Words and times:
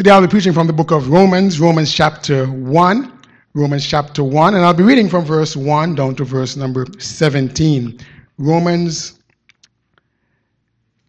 Today 0.00 0.12
I'll 0.12 0.22
be 0.22 0.28
preaching 0.28 0.54
from 0.54 0.66
the 0.66 0.72
book 0.72 0.92
of 0.92 1.10
Romans, 1.10 1.60
Romans 1.60 1.92
chapter 1.92 2.46
1. 2.46 3.12
Romans 3.52 3.86
chapter 3.86 4.24
1, 4.24 4.54
and 4.54 4.64
I'll 4.64 4.72
be 4.72 4.82
reading 4.82 5.10
from 5.10 5.26
verse 5.26 5.54
1 5.54 5.94
down 5.94 6.14
to 6.14 6.24
verse 6.24 6.56
number 6.56 6.86
17. 6.98 8.00
Romans 8.38 9.20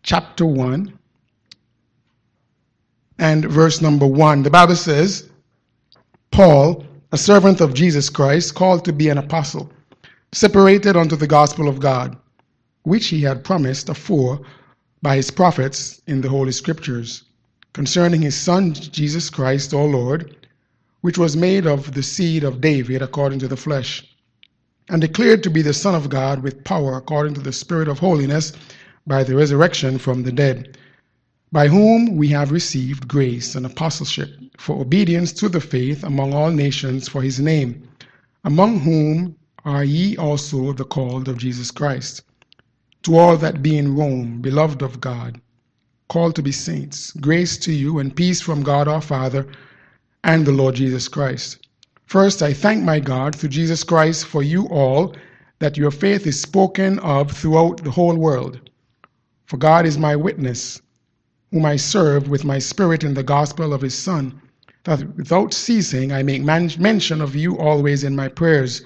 chapter 0.04 0.46
1 0.46 0.92
and 3.20 3.46
verse 3.46 3.80
number 3.80 4.06
1. 4.06 4.44
The 4.44 4.50
Bible 4.50 4.76
says, 4.76 5.30
Paul, 6.32 6.84
a 7.14 7.18
servant 7.18 7.62
of 7.62 7.74
Jesus 7.74 8.10
Christ, 8.10 8.56
called 8.56 8.84
to 8.84 8.92
be 8.92 9.08
an 9.08 9.20
apostle, 9.20 9.72
separated 10.34 10.98
unto 10.98 11.16
the 11.16 11.28
gospel 11.28 11.70
of 11.70 11.80
God, 11.80 12.18
which 12.84 13.08
he 13.08 13.22
had 13.22 13.46
promised 13.46 13.88
afore 13.88 14.42
by 15.02 15.16
his 15.16 15.32
prophets 15.32 16.02
in 16.08 16.20
the 16.20 16.28
Holy 16.28 16.52
Scriptures, 16.52 17.24
concerning 17.74 18.22
his 18.22 18.36
Son 18.36 18.74
Jesus 18.74 19.30
Christ, 19.30 19.74
our 19.74 19.86
Lord 19.86 20.36
which 21.02 21.18
was 21.18 21.36
made 21.36 21.66
of 21.66 21.94
the 21.94 22.04
seed 22.04 22.44
of 22.44 22.62
David 22.62 23.02
according 23.02 23.40
to 23.40 23.48
the 23.48 23.58
flesh, 23.58 24.08
and 24.88 25.02
declared 25.02 25.42
to 25.44 25.50
be 25.50 25.64
the 25.64 25.74
Son 25.74 25.96
of 25.96 26.10
God 26.10 26.44
with 26.44 26.64
power 26.64 26.96
according 26.96 27.34
to 27.34 27.42
the 27.42 27.52
Spirit 27.52 27.88
of 27.88 28.00
holiness 28.00 28.54
by 29.08 29.24
the 29.24 29.36
resurrection 29.36 29.98
from 29.98 30.22
the 30.22 30.32
dead, 30.32 30.78
by 31.52 31.68
whom 31.68 32.16
we 32.18 32.28
have 32.28 32.52
received 32.52 33.08
grace 33.08 33.56
and 33.56 33.66
apostleship 33.66 34.30
for 34.58 34.80
obedience 34.80 35.34
to 35.34 35.50
the 35.50 35.60
faith 35.60 36.04
among 36.04 36.34
all 36.34 36.52
nations 36.52 37.08
for 37.08 37.24
his 37.24 37.40
name, 37.40 37.82
among 38.44 38.82
whom 38.82 39.36
are 39.66 39.84
ye 39.84 40.16
also 40.18 40.72
the 40.72 40.86
called 40.86 41.28
of 41.28 41.38
Jesus 41.38 41.72
Christ. 41.72 42.22
To 43.04 43.18
all 43.18 43.38
that 43.38 43.64
be 43.64 43.76
in 43.76 43.96
Rome, 43.96 44.40
beloved 44.40 44.84
of 44.84 45.02
God, 45.02 45.42
called 46.12 46.36
to 46.36 46.44
be 46.44 46.52
saints, 46.52 47.14
grace 47.22 47.58
to 47.58 47.72
you 47.72 48.00
and 48.00 48.14
peace 48.14 48.42
from 48.42 48.64
God 48.64 48.86
our 48.86 49.00
Father 49.00 49.48
and 50.26 50.46
the 50.46 50.52
Lord 50.52 50.76
Jesus 50.76 51.08
Christ. 51.08 51.66
First, 52.06 52.44
I 52.44 52.52
thank 52.52 52.84
my 52.84 53.00
God 53.00 53.34
through 53.34 53.48
Jesus 53.52 53.86
Christ 53.86 54.26
for 54.26 54.44
you 54.44 54.68
all 54.68 55.16
that 55.60 55.78
your 55.78 55.90
faith 55.90 56.28
is 56.28 56.38
spoken 56.38 57.00
of 57.00 57.32
throughout 57.32 57.86
the 57.86 57.92
whole 57.92 58.18
world. 58.18 58.60
For 59.46 59.56
God 59.56 59.86
is 59.86 59.98
my 59.98 60.18
witness, 60.18 60.82
whom 61.52 61.64
I 61.66 61.78
serve 61.78 62.28
with 62.28 62.44
my 62.44 62.60
spirit 62.60 63.06
in 63.06 63.14
the 63.14 63.24
gospel 63.24 63.74
of 63.74 63.82
his 63.82 63.98
Son, 63.98 64.42
that 64.84 65.16
without 65.16 65.54
ceasing 65.54 66.12
I 66.12 66.24
make 66.24 66.44
man- 66.44 66.72
mention 66.78 67.22
of 67.22 67.38
you 67.38 67.58
always 67.58 68.04
in 68.04 68.18
my 68.18 68.28
prayers, 68.28 68.82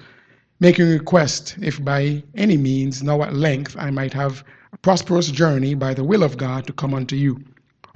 making 0.60 0.88
request, 0.88 1.56
if 1.60 1.84
by 1.84 2.22
any 2.36 2.56
means 2.56 3.02
now 3.02 3.24
at 3.24 3.34
length 3.34 3.74
I 3.76 3.90
might 3.90 4.12
have 4.12 4.44
prosperous 4.86 5.32
journey 5.32 5.74
by 5.74 5.92
the 5.92 6.04
will 6.04 6.22
of 6.22 6.36
God 6.36 6.64
to 6.64 6.72
come 6.72 6.94
unto 6.94 7.16
you. 7.16 7.42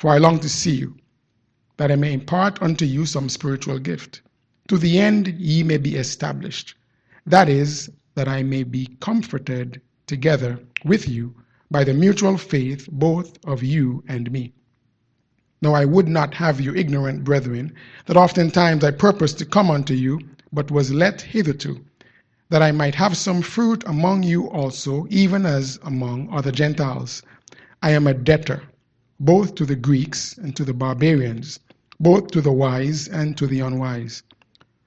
For 0.00 0.10
I 0.10 0.18
long 0.18 0.40
to 0.40 0.48
see 0.48 0.74
you 0.74 0.96
that 1.76 1.92
I 1.92 1.94
may 1.94 2.12
impart 2.12 2.60
unto 2.60 2.84
you 2.84 3.06
some 3.06 3.28
spiritual 3.28 3.78
gift, 3.78 4.22
to 4.66 4.76
the 4.76 4.98
end 4.98 5.28
ye 5.38 5.62
may 5.62 5.76
be 5.76 5.94
established. 5.94 6.74
That 7.24 7.48
is, 7.48 7.90
that 8.16 8.26
I 8.26 8.42
may 8.42 8.64
be 8.64 8.88
comforted 8.98 9.80
together 10.08 10.58
with 10.84 11.08
you 11.08 11.32
by 11.70 11.84
the 11.84 11.94
mutual 11.94 12.36
faith 12.36 12.88
both 12.90 13.38
of 13.44 13.62
you 13.62 14.02
and 14.08 14.28
me. 14.32 14.52
Now 15.62 15.74
I 15.74 15.84
would 15.84 16.08
not 16.08 16.34
have 16.34 16.60
you 16.60 16.74
ignorant, 16.74 17.22
brethren, 17.22 17.72
that 18.06 18.16
oftentimes 18.16 18.82
I 18.82 18.90
purposed 18.90 19.38
to 19.38 19.44
come 19.46 19.70
unto 19.70 19.94
you, 19.94 20.18
but 20.52 20.72
was 20.72 20.90
let 20.90 21.20
hitherto, 21.20 21.84
that 22.50 22.62
I 22.62 22.70
might 22.70 22.94
have 22.94 23.16
some 23.16 23.42
fruit 23.42 23.82
among 23.86 24.22
you 24.22 24.48
also, 24.50 25.06
even 25.10 25.46
as 25.46 25.78
among 25.82 26.28
other 26.30 26.52
Gentiles. 26.52 27.22
I 27.82 27.92
am 27.92 28.06
a 28.06 28.14
debtor, 28.14 28.62
both 29.18 29.54
to 29.56 29.64
the 29.64 29.76
Greeks 29.76 30.36
and 30.36 30.54
to 30.54 30.64
the 30.64 30.74
barbarians 30.74 31.58
both 32.00 32.28
to 32.28 32.40
the 32.40 32.50
wise 32.50 33.08
and 33.08 33.36
to 33.36 33.46
the 33.46 33.60
unwise. 33.60 34.22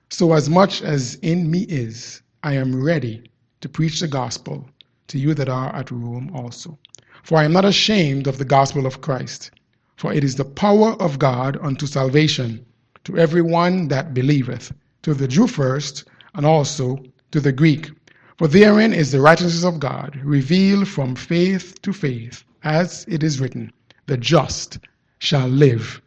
So, 0.09 0.33
as 0.33 0.49
much 0.49 0.81
as 0.81 1.15
in 1.21 1.49
me 1.49 1.61
is, 1.69 2.23
I 2.41 2.53
am 2.53 2.83
ready 2.83 3.29
to 3.61 3.69
preach 3.69 3.99
the 3.99 4.07
gospel 4.07 4.67
to 5.07 5.19
you 5.19 5.35
that 5.35 5.47
are 5.47 5.73
at 5.75 5.91
Rome 5.91 6.31
also. 6.33 6.79
For 7.21 7.37
I 7.37 7.45
am 7.45 7.53
not 7.53 7.65
ashamed 7.65 8.25
of 8.25 8.39
the 8.39 8.45
gospel 8.45 8.87
of 8.87 9.01
Christ, 9.01 9.51
for 9.95 10.11
it 10.11 10.23
is 10.23 10.35
the 10.35 10.43
power 10.43 10.93
of 10.93 11.19
God 11.19 11.57
unto 11.61 11.85
salvation 11.85 12.65
to 13.03 13.17
every 13.17 13.43
one 13.43 13.87
that 13.89 14.15
believeth, 14.15 14.73
to 15.03 15.13
the 15.13 15.27
Jew 15.27 15.45
first, 15.45 16.05
and 16.33 16.47
also 16.47 16.97
to 17.33 17.41
the 17.41 17.51
Greek. 17.51 17.89
For 18.37 18.47
therein 18.47 18.93
is 18.93 19.11
the 19.11 19.19
righteousness 19.19 19.63
of 19.63 19.79
God, 19.79 20.19
revealed 20.23 20.87
from 20.87 21.15
faith 21.15 21.81
to 21.81 21.91
faith, 21.91 22.43
as 22.63 23.05
it 23.07 23.23
is 23.23 23.39
written, 23.41 23.73
The 24.05 24.17
just 24.17 24.77
shall 25.17 25.47
live 25.47 25.99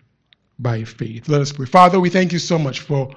by 0.61 0.85
faith. 0.85 1.29
Let 1.29 1.41
us 1.41 1.53
pray. 1.53 1.67
Father, 1.67 1.99
we 1.99 2.11
thank 2.11 2.33
you 2.33 2.39
so 2.39 2.59
much 2.59 2.81
for 2.81 3.11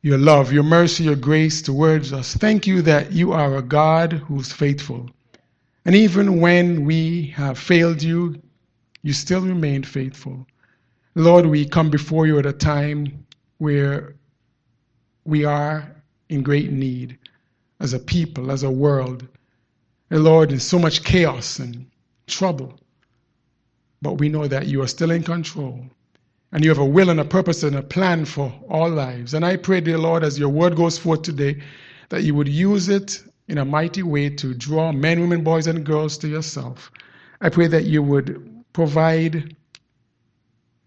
your 0.00 0.16
love, 0.16 0.52
your 0.52 0.62
mercy, 0.62 1.04
your 1.04 1.16
grace 1.16 1.60
towards 1.60 2.14
us. 2.14 2.34
Thank 2.34 2.66
you 2.66 2.80
that 2.82 3.12
you 3.12 3.32
are 3.32 3.56
a 3.56 3.62
God 3.62 4.14
who's 4.14 4.50
faithful. 4.50 5.10
And 5.84 5.94
even 5.94 6.40
when 6.40 6.86
we 6.86 7.26
have 7.36 7.58
failed 7.58 8.02
you, 8.02 8.40
you 9.02 9.12
still 9.12 9.42
remain 9.42 9.82
faithful. 9.82 10.46
Lord, 11.14 11.44
we 11.44 11.68
come 11.68 11.90
before 11.90 12.26
you 12.26 12.38
at 12.38 12.46
a 12.46 12.54
time 12.54 13.26
where 13.58 14.14
we 15.24 15.44
are 15.44 16.01
in 16.32 16.42
great 16.42 16.72
need 16.72 17.18
as 17.78 17.92
a 17.92 17.98
people, 17.98 18.50
as 18.50 18.62
a 18.62 18.70
world. 18.70 19.26
And 20.10 20.24
Lord, 20.24 20.50
there's 20.50 20.62
so 20.62 20.78
much 20.78 21.04
chaos 21.04 21.58
and 21.58 21.86
trouble. 22.26 22.80
But 24.00 24.14
we 24.14 24.28
know 24.28 24.48
that 24.48 24.66
you 24.66 24.82
are 24.82 24.88
still 24.88 25.10
in 25.10 25.22
control. 25.22 25.84
And 26.52 26.64
you 26.64 26.70
have 26.70 26.78
a 26.78 26.84
will 26.84 27.10
and 27.10 27.20
a 27.20 27.24
purpose 27.24 27.62
and 27.62 27.76
a 27.76 27.82
plan 27.82 28.24
for 28.24 28.52
all 28.68 28.90
lives. 28.90 29.34
And 29.34 29.44
I 29.44 29.56
pray, 29.56 29.80
dear 29.80 29.98
Lord, 29.98 30.24
as 30.24 30.38
your 30.38 30.48
word 30.48 30.76
goes 30.76 30.98
forth 30.98 31.22
today, 31.22 31.62
that 32.08 32.24
you 32.24 32.34
would 32.34 32.48
use 32.48 32.88
it 32.88 33.22
in 33.48 33.58
a 33.58 33.64
mighty 33.64 34.02
way 34.02 34.28
to 34.30 34.54
draw 34.54 34.92
men, 34.92 35.20
women, 35.20 35.42
boys, 35.42 35.66
and 35.66 35.84
girls 35.84 36.18
to 36.18 36.28
yourself. 36.28 36.90
I 37.40 37.48
pray 37.48 37.66
that 37.68 37.84
you 37.84 38.02
would 38.02 38.64
provide 38.72 39.56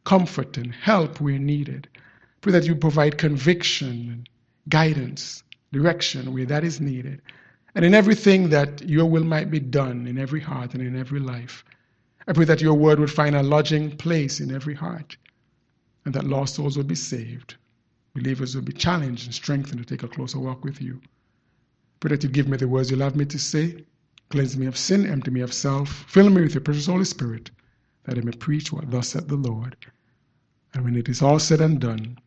comfort 0.03 0.57
and 0.57 0.73
help 0.73 1.19
where 1.19 1.39
needed. 1.39 1.87
Pray 2.41 2.51
that 2.51 2.65
you 2.65 2.75
provide 2.75 3.17
conviction 3.17 4.27
guidance, 4.69 5.43
direction 5.71 6.33
where 6.33 6.45
that 6.45 6.63
is 6.63 6.81
needed. 6.81 7.21
And 7.75 7.83
in 7.83 7.93
everything 7.93 8.49
that 8.49 8.87
your 8.87 9.05
will 9.05 9.23
might 9.23 9.51
be 9.51 9.59
done 9.59 10.07
in 10.07 10.17
every 10.17 10.39
heart 10.39 10.73
and 10.73 10.81
in 10.81 10.95
every 10.97 11.19
life. 11.19 11.65
I 12.27 12.33
pray 12.33 12.45
that 12.45 12.61
your 12.61 12.73
word 12.73 12.99
would 12.99 13.11
find 13.11 13.35
a 13.35 13.43
lodging 13.43 13.95
place 13.97 14.39
in 14.39 14.53
every 14.53 14.73
heart 14.73 15.17
and 16.05 16.13
that 16.13 16.25
lost 16.27 16.55
souls 16.55 16.77
will 16.77 16.83
be 16.83 16.95
saved. 16.95 17.55
Believers 18.13 18.55
will 18.55 18.61
be 18.63 18.71
challenged 18.71 19.25
and 19.25 19.33
strengthened 19.33 19.79
to 19.79 19.85
take 19.85 20.03
a 20.03 20.07
closer 20.07 20.39
walk 20.39 20.63
with 20.63 20.81
you. 20.81 21.01
Pray 21.99 22.09
that 22.09 22.23
you 22.23 22.29
give 22.29 22.47
me 22.47 22.57
the 22.57 22.67
words 22.67 22.91
you 22.91 22.97
love 22.97 23.15
me 23.15 23.25
to 23.25 23.39
say, 23.39 23.83
cleanse 24.29 24.55
me 24.55 24.67
of 24.67 24.77
sin, 24.77 25.05
empty 25.05 25.31
me 25.31 25.41
of 25.41 25.53
self, 25.53 26.05
fill 26.07 26.29
me 26.29 26.43
with 26.43 26.53
your 26.53 26.61
precious 26.61 26.85
Holy 26.85 27.05
Spirit, 27.05 27.51
that 28.03 28.17
I 28.17 28.21
may 28.21 28.31
preach 28.31 28.71
what 28.71 28.89
thus 28.89 29.09
said 29.09 29.27
the 29.27 29.35
Lord. 29.35 29.75
And 30.73 30.83
when 30.83 30.95
it 30.95 31.09
is 31.09 31.21
all 31.21 31.39
said 31.39 31.61
and 31.61 31.79
done, 31.79 32.19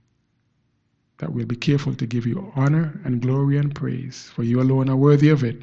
that 1.18 1.32
we'll 1.32 1.46
be 1.46 1.56
careful 1.56 1.94
to 1.94 2.06
give 2.06 2.26
you 2.26 2.52
honor 2.56 3.00
and 3.04 3.20
glory 3.20 3.58
and 3.58 3.74
praise, 3.74 4.30
for 4.34 4.44
you 4.44 4.60
alone 4.60 4.88
are 4.88 4.96
worthy 4.96 5.28
of 5.30 5.44
it. 5.44 5.62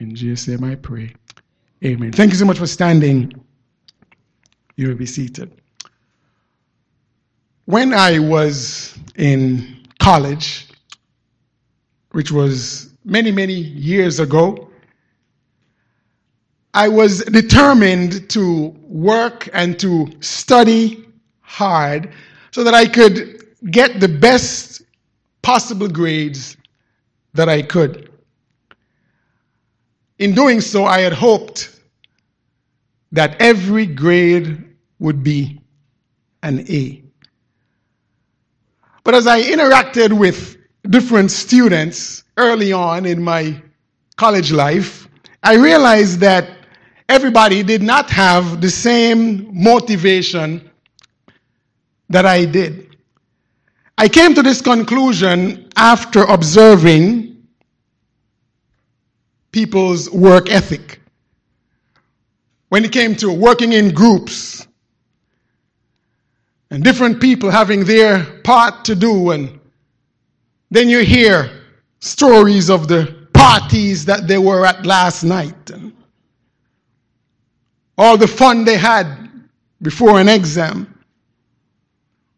In 0.00 0.14
Jesus' 0.14 0.48
name 0.48 0.64
I 0.64 0.74
pray. 0.74 1.14
Amen. 1.84 2.12
Thank 2.12 2.32
you 2.32 2.38
so 2.38 2.44
much 2.44 2.58
for 2.58 2.66
standing. 2.66 3.32
You 4.76 4.88
will 4.88 4.94
be 4.96 5.06
seated. 5.06 5.52
When 7.66 7.94
I 7.94 8.18
was 8.18 8.98
in 9.16 9.86
college, 9.98 10.66
which 12.12 12.32
was 12.32 12.94
many, 13.04 13.30
many 13.30 13.54
years 13.54 14.18
ago, 14.18 14.68
I 16.72 16.88
was 16.88 17.22
determined 17.24 18.30
to 18.30 18.74
work 18.82 19.48
and 19.52 19.78
to 19.80 20.08
study 20.20 21.04
hard 21.40 22.12
so 22.52 22.64
that 22.64 22.74
I 22.74 22.86
could 22.86 23.40
get 23.70 24.00
the 24.00 24.08
best 24.08 24.69
possible 25.42 25.88
grades 25.88 26.56
that 27.34 27.48
I 27.48 27.62
could. 27.62 28.10
In 30.18 30.34
doing 30.34 30.60
so, 30.60 30.84
I 30.84 31.00
had 31.00 31.12
hoped 31.12 31.80
that 33.12 33.40
every 33.40 33.86
grade 33.86 34.64
would 34.98 35.22
be 35.22 35.60
an 36.42 36.66
A. 36.68 37.02
But 39.02 39.14
as 39.14 39.26
I 39.26 39.42
interacted 39.42 40.12
with 40.12 40.56
different 40.88 41.30
students 41.30 42.24
early 42.36 42.72
on 42.72 43.06
in 43.06 43.22
my 43.22 43.60
college 44.16 44.52
life, 44.52 45.08
I 45.42 45.54
realized 45.54 46.20
that 46.20 46.50
everybody 47.08 47.62
did 47.62 47.82
not 47.82 48.10
have 48.10 48.60
the 48.60 48.70
same 48.70 49.48
motivation 49.52 50.70
that 52.10 52.26
I 52.26 52.44
did. 52.44 52.89
I 54.00 54.08
came 54.08 54.34
to 54.34 54.42
this 54.42 54.62
conclusion 54.62 55.68
after 55.76 56.22
observing 56.22 57.46
people's 59.52 60.08
work 60.10 60.50
ethic. 60.50 61.02
When 62.70 62.82
it 62.82 62.92
came 62.92 63.14
to 63.16 63.30
working 63.30 63.74
in 63.74 63.92
groups, 63.92 64.66
and 66.70 66.82
different 66.82 67.20
people 67.20 67.50
having 67.50 67.84
their 67.84 68.24
part 68.42 68.86
to 68.86 68.94
do. 68.94 69.32
And 69.32 69.60
then 70.70 70.88
you 70.88 71.00
hear 71.00 71.50
stories 71.98 72.70
of 72.70 72.88
the 72.88 73.28
parties 73.34 74.06
that 74.06 74.26
they 74.26 74.38
were 74.38 74.64
at 74.64 74.86
last 74.86 75.24
night 75.24 75.68
and 75.68 75.92
all 77.98 78.16
the 78.16 78.28
fun 78.28 78.64
they 78.64 78.78
had 78.78 79.28
before 79.82 80.18
an 80.18 80.28
exam 80.30 80.89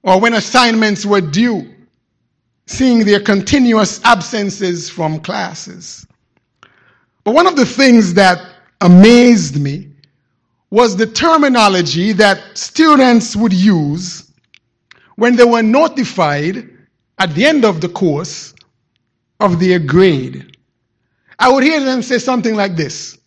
or 0.03 0.21
when 0.21 0.35
assignments 0.35 1.07
were 1.07 1.21
due, 1.21 1.73
seeing 2.67 3.05
their 3.05 3.21
continuous 3.21 4.03
absences 4.05 4.91
from 4.91 5.21
classes. 5.21 6.07
But 7.25 7.35
one 7.35 7.47
of 7.47 7.57
the 7.57 7.67
things 7.67 8.15
that 8.15 8.39
amazed 8.81 9.61
me 9.61 9.89
was 10.71 10.97
the 10.97 11.07
terminology 11.07 12.13
that 12.13 12.57
students 12.57 13.37
would 13.37 13.53
use 13.53 14.33
when 15.17 15.37
they 15.37 15.45
were 15.45 15.63
notified 15.63 16.69
at 17.19 17.35
the 17.35 17.45
end 17.45 17.65
of 17.65 17.81
the 17.81 17.89
course 17.89 18.55
of 19.39 19.61
their 19.61 19.79
grade. 19.79 20.57
I 21.39 21.53
would 21.53 21.63
hear 21.63 21.81
them 21.81 22.03
say 22.03 22.19
something 22.19 22.55
like 22.55 22.75
this 22.77 23.19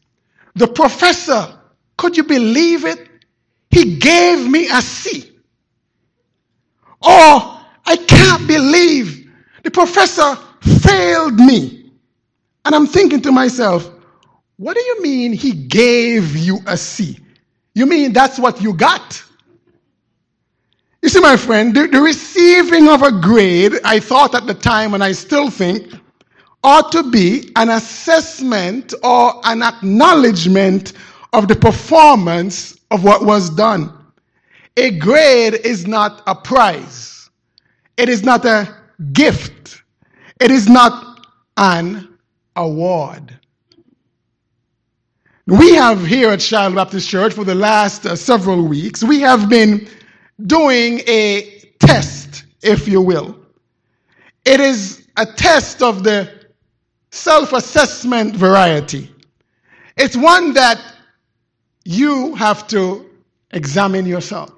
The 0.55 0.67
professor, 0.67 1.57
could 1.97 2.17
you 2.17 2.23
believe 2.23 2.83
it? 2.85 3.07
He 3.69 3.97
gave 3.97 4.49
me 4.49 4.67
a 4.69 4.81
C. 4.81 5.34
Or, 7.05 7.61
I 7.85 7.97
can't 8.07 8.47
believe 8.47 9.29
the 9.63 9.71
professor 9.71 10.35
failed 10.61 11.35
me. 11.35 11.91
And 12.65 12.73
I'm 12.73 12.87
thinking 12.87 13.21
to 13.21 13.31
myself, 13.31 13.89
what 14.57 14.75
do 14.75 14.81
you 14.81 15.01
mean 15.01 15.33
he 15.33 15.51
gave 15.51 16.35
you 16.35 16.59
a 16.65 16.75
C? 16.77 17.19
You 17.75 17.85
mean 17.85 18.13
that's 18.13 18.39
what 18.39 18.61
you 18.61 18.73
got? 18.73 19.21
You 21.01 21.09
see, 21.09 21.19
my 21.19 21.37
friend, 21.37 21.75
the, 21.75 21.87
the, 21.87 22.01
receiving 22.01 22.87
of 22.87 23.03
a 23.03 23.11
grade, 23.11 23.73
I 23.83 23.99
thought 23.99 24.33
at 24.33 24.47
the 24.47 24.55
time, 24.55 24.95
and 24.95 25.03
I 25.03 25.11
still 25.11 25.51
think, 25.51 25.93
ought 26.63 26.91
to 26.93 27.03
be 27.11 27.51
an 27.55 27.69
assessment 27.69 28.91
or 29.03 29.39
an 29.43 29.61
acknowledgement 29.61 30.93
of 31.33 31.47
the 31.47 31.55
performance 31.55 32.79
of 32.89 33.03
what 33.03 33.23
was 33.23 33.51
done. 33.51 33.93
A 34.77 34.91
grade 34.91 35.53
is 35.53 35.87
not 35.87 36.21
a 36.27 36.35
prize, 36.35 37.29
it 37.97 38.09
is 38.09 38.23
not 38.23 38.45
a 38.45 38.75
gift, 39.13 39.83
it 40.41 40.51
is 40.51 40.67
not 40.67 41.25
an 41.57 42.17
award. 42.55 43.39
We 45.47 45.75
have 45.75 46.05
here 46.05 46.31
at 46.31 46.41
Shiloh 46.41 46.75
Baptist 46.75 47.07
Church 47.07 47.33
for 47.33 47.43
the 47.43 47.55
last 47.55 48.05
uh, 48.05 48.15
several 48.15 48.67
weeks, 48.67 49.03
we 49.03 49.19
have 49.21 49.47
been 49.47 49.87
doing 50.47 51.01
a 51.07 51.61
test, 51.79 52.45
if 52.61 52.87
you 52.87 52.99
will. 52.99 53.37
It 54.43 54.59
is 54.59 55.07
a 55.17 55.25
test 55.25 55.81
of 55.81 56.03
the 56.03 56.47
self 57.11 57.53
assessment 57.53 58.35
variety. 58.35 59.13
It's 59.97 60.17
one 60.17 60.53
that 60.53 60.81
you 61.85 62.35
have 62.35 62.67
to 62.67 63.09
examine 63.51 64.05
yourself. 64.05 64.54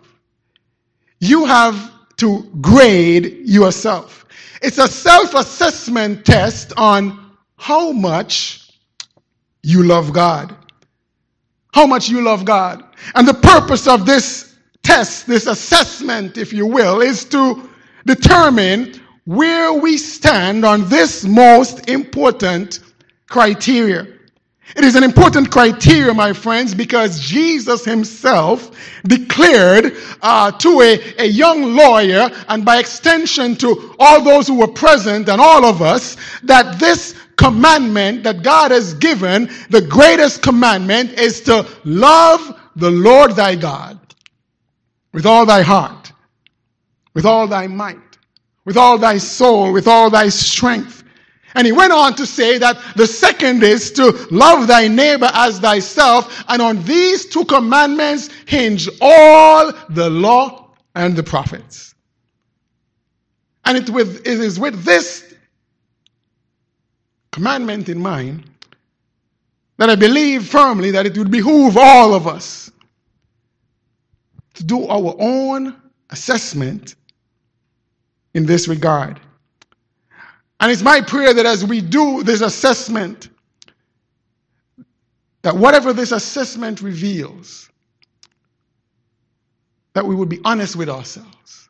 You 1.19 1.45
have 1.45 1.91
to 2.17 2.43
grade 2.61 3.41
yourself. 3.43 4.25
It's 4.61 4.77
a 4.77 4.87
self 4.87 5.33
assessment 5.33 6.25
test 6.25 6.73
on 6.77 7.31
how 7.57 7.91
much 7.91 8.71
you 9.63 9.83
love 9.83 10.13
God 10.13 10.55
how 11.77 11.85
much 11.85 12.09
you 12.09 12.21
love 12.21 12.43
God. 12.43 12.83
And 13.13 13.27
the 13.27 13.35
purpose 13.35 13.87
of 13.87 14.03
this 14.03 14.55
test, 14.81 15.27
this 15.27 15.45
assessment, 15.45 16.35
if 16.35 16.51
you 16.51 16.65
will, 16.65 17.01
is 17.01 17.23
to 17.25 17.69
determine 18.07 18.99
where 19.25 19.73
we 19.73 19.95
stand 19.95 20.65
on 20.65 20.89
this 20.89 21.23
most 21.23 21.87
important 21.87 22.79
criteria. 23.29 24.07
It 24.75 24.83
is 24.83 24.95
an 24.95 25.03
important 25.03 25.49
criteria, 25.49 26.13
my 26.13 26.33
friends, 26.33 26.75
because 26.75 27.19
Jesus 27.19 27.85
himself 27.85 28.71
declared 29.05 29.95
uh, 30.21 30.51
to 30.51 30.81
a, 30.81 31.15
a 31.19 31.25
young 31.25 31.75
lawyer, 31.75 32.29
and 32.49 32.65
by 32.65 32.79
extension 32.79 33.55
to 33.57 33.95
all 33.97 34.21
those 34.21 34.47
who 34.47 34.59
were 34.59 34.67
present 34.67 35.29
and 35.29 35.39
all 35.39 35.65
of 35.65 35.81
us, 35.81 36.17
that 36.43 36.79
this 36.79 37.15
commandment 37.37 38.23
that 38.23 38.43
God 38.43 38.71
has 38.71 38.93
given, 38.95 39.49
the 39.69 39.81
greatest 39.81 40.41
commandment, 40.41 41.13
is 41.13 41.41
to 41.41 41.65
love 41.85 42.59
the 42.75 42.91
Lord 42.91 43.31
thy 43.35 43.55
God 43.55 43.99
with 45.13 45.25
all 45.25 45.45
thy 45.45 45.61
heart, 45.61 46.11
with 47.13 47.25
all 47.25 47.47
thy 47.47 47.67
might, 47.67 48.17
with 48.65 48.75
all 48.75 48.97
thy 48.97 49.17
soul, 49.17 49.71
with 49.71 49.87
all 49.87 50.09
thy 50.09 50.29
strength. 50.29 51.03
And 51.57 51.65
he 51.65 51.71
went 51.71 51.91
on 51.91 52.13
to 52.17 52.25
say 52.27 52.59
that 52.59 52.77
the 52.95 53.07
second 53.07 53.63
is 53.63 53.91
to 53.93 54.11
love 54.29 54.67
thy 54.67 54.87
neighbor 54.87 55.27
as 55.33 55.59
thyself. 55.59 56.45
And 56.47 56.61
on 56.61 56.83
these 56.83 57.25
two 57.25 57.45
commandments 57.45 58.29
hinge 58.45 58.87
all 59.01 59.73
the 59.89 60.07
law 60.07 60.69
and 60.93 61.15
the 61.15 61.23
prophets. 61.23 61.95
And 63.65 63.75
it, 63.75 63.89
with, 63.89 64.19
it 64.19 64.39
is 64.39 64.59
with 64.59 64.83
this 64.83 65.33
commandment 67.31 67.89
in 67.89 67.97
mind 67.97 68.43
that 69.77 69.89
I 69.89 69.95
believe 69.95 70.45
firmly 70.45 70.91
that 70.91 71.07
it 71.07 71.17
would 71.17 71.31
behoove 71.31 71.75
all 71.75 72.13
of 72.13 72.27
us 72.27 72.71
to 74.53 74.63
do 74.63 74.85
our 74.87 75.15
own 75.17 75.75
assessment 76.11 76.93
in 78.35 78.45
this 78.45 78.67
regard. 78.67 79.19
And 80.59 80.71
it's 80.71 80.81
my 80.81 81.01
prayer 81.01 81.33
that 81.33 81.45
as 81.45 81.63
we 81.63 81.81
do 81.81 82.23
this 82.23 82.41
assessment, 82.41 83.29
that 85.43 85.55
whatever 85.55 85.93
this 85.93 86.11
assessment 86.11 86.81
reveals, 86.81 87.69
that 89.93 90.05
we 90.05 90.15
would 90.15 90.29
be 90.29 90.39
honest 90.43 90.75
with 90.75 90.89
ourselves. 90.89 91.69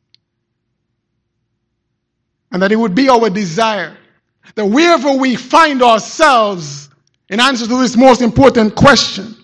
And 2.52 2.62
that 2.62 2.72
it 2.72 2.78
would 2.78 2.96
be 2.96 3.10
our 3.10 3.30
desire 3.30 3.98
that 4.56 4.66
wherever 4.66 5.14
we 5.14 5.36
find 5.36 5.82
ourselves 5.82 6.90
in 7.30 7.40
answer 7.40 7.68
to 7.68 7.78
this 7.82 7.98
most 7.98 8.22
important 8.22 8.76
question, 8.76 9.36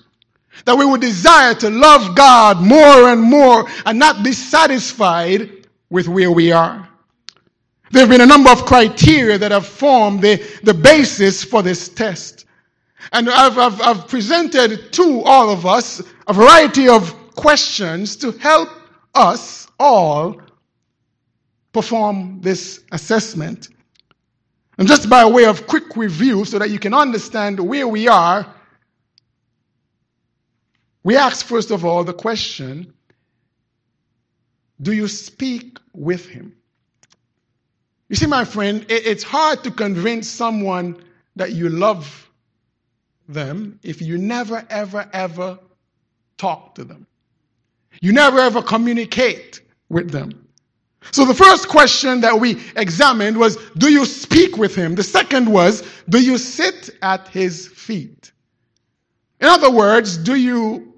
that 0.66 0.78
we 0.78 0.86
would 0.86 1.02
desire 1.02 1.54
to 1.54 1.70
love 1.70 2.16
God 2.16 2.62
more 2.62 3.10
and 3.10 3.22
more 3.22 3.66
and 3.86 4.00
not 4.00 4.24
be 4.24 4.32
satisfied 4.32 5.68
with 5.90 6.08
where 6.08 6.32
we 6.32 6.52
are. 6.52 6.88
There 7.94 8.02
have 8.02 8.10
been 8.10 8.22
a 8.22 8.26
number 8.26 8.50
of 8.50 8.66
criteria 8.66 9.38
that 9.38 9.52
have 9.52 9.68
formed 9.68 10.24
the, 10.24 10.44
the 10.64 10.74
basis 10.74 11.44
for 11.44 11.62
this 11.62 11.90
test. 11.90 12.46
And 13.12 13.30
I've, 13.30 13.56
I've, 13.56 13.80
I've 13.82 14.08
presented 14.08 14.92
to 14.94 15.22
all 15.22 15.52
of 15.52 15.68
us 15.68 16.02
a 16.26 16.34
variety 16.34 16.90
of 16.90 17.14
questions 17.36 18.16
to 18.16 18.32
help 18.32 18.70
us 19.14 19.68
all 19.80 20.42
perform 21.72 22.42
this 22.42 22.80
assessment. 22.92 23.70
And 24.80 24.88
just 24.88 25.08
by 25.08 25.24
way 25.26 25.46
of 25.46 25.68
quick 25.68 25.96
review, 25.96 26.46
so 26.46 26.58
that 26.58 26.72
you 26.72 26.80
can 26.80 26.96
understand 26.96 27.60
where 27.60 27.88
we 27.88 28.08
are, 28.08 28.52
we 31.04 31.16
ask 31.16 31.46
first 31.46 31.70
of 31.70 31.86
all 31.86 32.04
the 32.04 32.14
question 32.14 32.92
Do 34.82 34.94
you 34.94 35.08
speak 35.08 35.78
with 35.94 36.28
him? 36.28 36.56
You 38.14 38.18
see, 38.18 38.28
my 38.28 38.46
friend, 38.46 38.86
it's 38.90 39.24
hard 39.24 39.64
to 39.64 39.72
convince 39.72 40.30
someone 40.30 41.04
that 41.36 41.54
you 41.54 41.68
love 41.68 42.30
them 43.28 43.80
if 43.82 44.04
you 44.04 44.20
never, 44.20 44.64
ever, 44.70 45.10
ever 45.12 45.58
talk 46.38 46.76
to 46.76 46.84
them. 46.84 47.08
You 48.04 48.14
never, 48.14 48.38
ever 48.38 48.62
communicate 48.62 49.62
with 49.90 50.12
them. 50.12 50.48
So 51.12 51.26
the 51.26 51.34
first 51.34 51.70
question 51.70 52.22
that 52.22 52.40
we 52.40 52.62
examined 52.76 53.36
was, 53.36 53.58
do 53.80 53.92
you 53.92 54.06
speak 54.06 54.58
with 54.58 54.76
him? 54.76 54.94
The 54.94 55.02
second 55.02 55.52
was, 55.52 55.82
do 56.08 56.24
you 56.24 56.38
sit 56.38 56.92
at 57.02 57.28
his 57.30 57.68
feet? 57.68 58.32
In 59.42 59.48
other 59.48 59.72
words, 59.72 60.18
do 60.18 60.36
you 60.36 60.94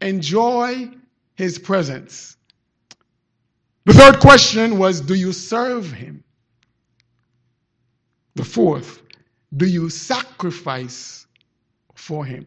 enjoy 0.00 0.90
his 1.36 1.60
presence? 1.60 2.36
The 3.84 3.92
third 3.92 4.18
question 4.18 4.76
was, 4.76 5.00
do 5.00 5.14
you 5.14 5.32
serve 5.32 5.92
him? 5.92 6.24
The 8.34 8.44
fourth, 8.44 9.02
do 9.54 9.66
you 9.66 9.90
sacrifice 9.90 11.26
for 11.94 12.24
him? 12.24 12.46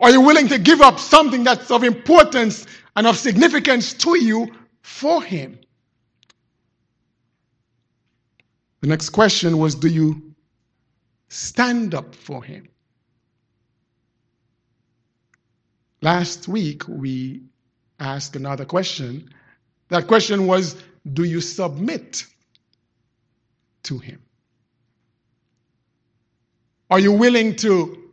Are 0.00 0.10
you 0.10 0.20
willing 0.20 0.48
to 0.48 0.58
give 0.58 0.80
up 0.80 0.98
something 0.98 1.44
that's 1.44 1.70
of 1.70 1.84
importance 1.84 2.66
and 2.96 3.06
of 3.06 3.16
significance 3.16 3.92
to 3.94 4.18
you 4.18 4.52
for 4.82 5.22
him? 5.22 5.58
The 8.80 8.88
next 8.88 9.10
question 9.10 9.58
was 9.58 9.74
Do 9.76 9.88
you 9.88 10.34
stand 11.28 11.94
up 11.94 12.14
for 12.14 12.42
him? 12.42 12.68
Last 16.04 16.48
week, 16.48 16.86
we 16.86 17.44
asked 17.98 18.36
another 18.36 18.66
question 18.66 19.30
That 19.88 20.06
question 20.06 20.46
was 20.46 20.76
Do 21.10 21.24
you 21.24 21.40
submit 21.40 22.26
to 23.84 23.98
Him? 23.98 24.20
Are 26.94 27.00
you 27.00 27.10
willing 27.10 27.56
to 27.56 28.12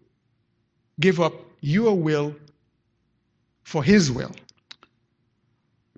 give 0.99 1.21
up 1.21 1.35
your 1.59 1.95
will 1.95 2.35
for 3.63 3.83
His 3.83 4.11
will? 4.11 4.31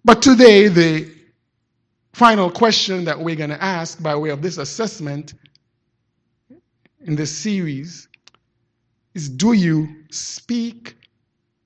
But 0.04 0.22
today, 0.22 0.68
the 0.68 1.10
final 2.12 2.52
question 2.52 3.06
that 3.06 3.18
we're 3.18 3.38
going 3.38 3.52
to 3.52 3.64
ask 3.64 4.04
by 4.04 4.18
way 4.18 4.32
of 4.32 4.42
this 4.42 4.58
assessment 4.58 5.34
in 7.06 7.16
this 7.16 7.32
series 7.34 8.10
is 9.14 9.30
Do 9.30 9.54
you 9.54 10.04
speak 10.12 10.98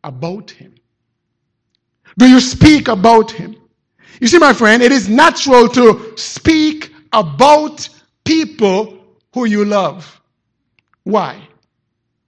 about 0.04 0.52
Him? 0.52 0.76
Do 2.20 2.30
you 2.30 2.40
speak 2.40 2.90
about 2.90 3.32
Him? 3.32 3.56
You 4.22 4.28
see, 4.28 4.38
my 4.38 4.54
friend, 4.54 4.84
it 4.84 4.92
is 4.92 5.10
natural 5.10 5.68
to 5.70 6.16
speak 6.16 6.94
about 7.12 7.90
people 8.24 9.00
who 9.34 9.46
you 9.46 9.66
love. 9.66 10.14
Why? 11.08 11.48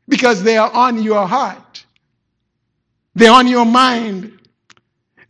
Because 0.08 0.42
they 0.42 0.56
are 0.58 0.72
on 0.72 1.04
your 1.04 1.28
heart, 1.28 1.84
they're 3.14 3.34
on 3.34 3.46
your 3.48 3.66
mind. 3.66 4.38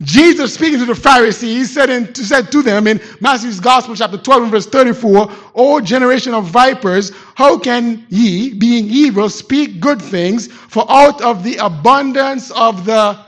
Jesus 0.02 0.54
speaking 0.54 0.78
to 0.78 0.86
the 0.86 0.94
Pharisees 0.94 1.74
said, 1.74 1.90
in, 1.90 2.14
said 2.14 2.50
to 2.52 2.62
them 2.62 2.86
in 2.86 3.00
Matthew's 3.20 3.60
Gospel, 3.60 3.94
chapter 3.96 4.16
12, 4.16 4.50
verse 4.50 4.66
34, 4.66 5.30
O 5.56 5.80
generation 5.80 6.32
of 6.32 6.46
vipers, 6.46 7.12
how 7.34 7.58
can 7.58 8.06
ye, 8.08 8.54
being 8.54 8.86
evil, 8.86 9.28
speak 9.28 9.80
good 9.80 10.00
things? 10.00 10.46
For 10.46 10.86
out 10.88 11.20
of 11.20 11.42
the 11.42 11.56
abundance 11.56 12.50
of 12.52 12.86
the 12.86 13.18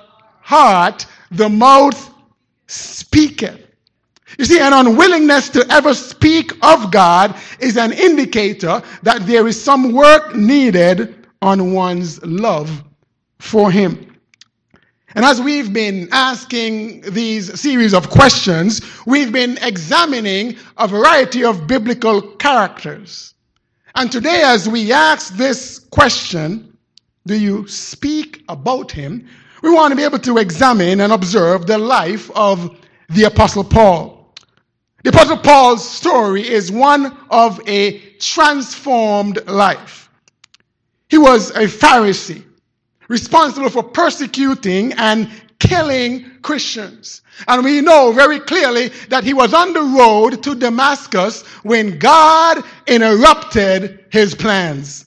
heart, 0.40 1.04
the 1.32 1.48
mouth 1.48 2.10
speaketh. 2.68 3.60
You 4.38 4.44
see, 4.44 4.60
an 4.60 4.72
unwillingness 4.72 5.48
to 5.50 5.66
ever 5.70 5.94
speak 5.94 6.52
of 6.62 6.90
God 6.90 7.36
is 7.60 7.76
an 7.76 7.92
indicator 7.92 8.82
that 9.02 9.26
there 9.26 9.46
is 9.46 9.62
some 9.62 9.92
work 9.92 10.34
needed 10.34 11.26
on 11.40 11.72
one's 11.72 12.22
love 12.24 12.82
for 13.38 13.70
Him. 13.70 14.12
And 15.14 15.24
as 15.24 15.40
we've 15.40 15.72
been 15.72 16.08
asking 16.10 17.02
these 17.02 17.60
series 17.60 17.92
of 17.92 18.08
questions, 18.08 18.80
we've 19.06 19.32
been 19.32 19.58
examining 19.60 20.56
a 20.78 20.88
variety 20.88 21.44
of 21.44 21.66
biblical 21.66 22.22
characters. 22.36 23.34
And 23.94 24.10
today, 24.10 24.40
as 24.42 24.68
we 24.68 24.90
ask 24.90 25.34
this 25.36 25.78
question, 25.78 26.78
do 27.26 27.38
you 27.38 27.68
speak 27.68 28.42
about 28.48 28.90
him? 28.90 29.28
We 29.62 29.70
want 29.70 29.92
to 29.92 29.96
be 29.96 30.02
able 30.02 30.18
to 30.20 30.38
examine 30.38 31.00
and 31.00 31.12
observe 31.12 31.66
the 31.66 31.78
life 31.78 32.30
of 32.34 32.74
the 33.10 33.24
Apostle 33.24 33.64
Paul. 33.64 34.21
The 35.02 35.10
Apostle 35.10 35.38
Paul's 35.38 35.88
story 35.88 36.48
is 36.48 36.70
one 36.70 37.16
of 37.28 37.60
a 37.68 37.98
transformed 38.18 39.44
life. 39.48 40.10
He 41.08 41.18
was 41.18 41.50
a 41.50 41.66
Pharisee 41.66 42.44
responsible 43.08 43.68
for 43.68 43.82
persecuting 43.82 44.92
and 44.94 45.28
killing 45.58 46.30
Christians. 46.42 47.22
And 47.48 47.64
we 47.64 47.80
know 47.80 48.12
very 48.12 48.40
clearly 48.40 48.88
that 49.08 49.24
he 49.24 49.34
was 49.34 49.52
on 49.52 49.72
the 49.72 49.82
road 49.82 50.42
to 50.44 50.54
Damascus 50.54 51.42
when 51.62 51.98
God 51.98 52.62
interrupted 52.86 54.06
his 54.10 54.34
plans. 54.34 55.06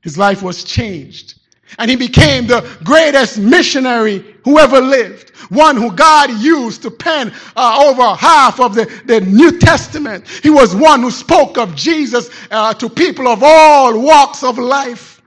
His 0.00 0.18
life 0.18 0.42
was 0.42 0.64
changed. 0.64 1.34
And 1.78 1.90
he 1.90 1.96
became 1.96 2.46
the 2.46 2.68
greatest 2.84 3.38
missionary 3.38 4.24
who 4.44 4.58
ever 4.58 4.80
lived. 4.80 5.30
One 5.50 5.76
who 5.76 5.92
God 5.92 6.30
used 6.40 6.82
to 6.82 6.90
pen 6.90 7.32
uh, 7.56 7.84
over 7.86 8.14
half 8.16 8.60
of 8.60 8.74
the, 8.74 8.84
the 9.04 9.20
New 9.20 9.58
Testament. 9.58 10.26
He 10.42 10.50
was 10.50 10.74
one 10.74 11.02
who 11.02 11.10
spoke 11.10 11.58
of 11.58 11.74
Jesus 11.74 12.30
uh, 12.50 12.74
to 12.74 12.88
people 12.88 13.28
of 13.28 13.42
all 13.42 14.00
walks 14.00 14.42
of 14.42 14.58
life 14.58 15.18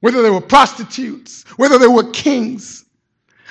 whether 0.00 0.22
they 0.22 0.30
were 0.30 0.40
prostitutes, 0.40 1.44
whether 1.56 1.78
they 1.78 1.88
were 1.88 2.10
kings. 2.10 2.84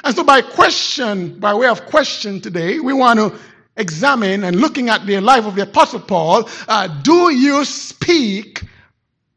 And 0.03 0.15
so, 0.15 0.23
by 0.23 0.41
question, 0.41 1.39
by 1.39 1.53
way 1.53 1.67
of 1.67 1.85
question 1.85 2.39
today, 2.39 2.79
we 2.79 2.93
want 2.93 3.19
to 3.19 3.37
examine 3.75 4.43
and 4.43 4.55
looking 4.55 4.89
at 4.89 5.05
the 5.05 5.19
life 5.19 5.45
of 5.45 5.55
the 5.55 5.63
Apostle 5.63 5.99
Paul 5.99 6.49
uh, 6.67 6.87
do 7.03 7.31
you 7.31 7.63
speak 7.63 8.63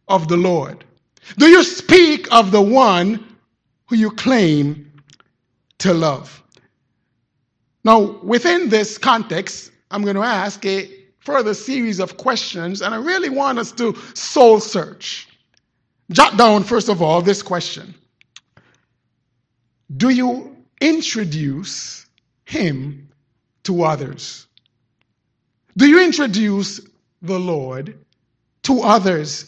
of 0.09 0.29
the 0.29 0.37
Lord? 0.37 0.85
Do 1.39 1.47
you 1.47 1.63
speak 1.63 2.33
of 2.33 2.51
the 2.51 2.63
one 2.63 3.25
who 3.89 3.97
you 3.97 4.11
claim 4.11 4.93
to 5.79 5.95
love? 5.95 6.43
Now, 7.85 8.19
within 8.23 8.69
this 8.69 8.99
context, 8.99 9.73
I'm 9.91 10.03
going 10.03 10.17
to 10.17 10.23
ask 10.23 10.65
a 10.67 10.91
further 11.21 11.55
series 11.55 12.01
of 12.01 12.17
questions, 12.17 12.83
and 12.83 12.95
I 12.95 12.99
really 12.99 13.29
want 13.31 13.59
us 13.59 13.73
to 13.73 13.97
soul 14.15 14.61
search. 14.61 15.29
Jot 16.11 16.37
down, 16.37 16.65
first 16.65 16.89
of 16.89 17.01
all, 17.03 17.23
this 17.23 17.43
question 17.43 17.95
Do 19.97 20.09
you 20.11 20.57
introduce 20.81 22.07
him 22.45 23.09
to 23.65 23.85
others? 23.85 24.47
Do 25.77 25.87
you 25.87 26.03
introduce 26.05 26.81
the 27.23 27.39
Lord 27.39 27.99
to 28.65 28.81
others? 28.81 29.47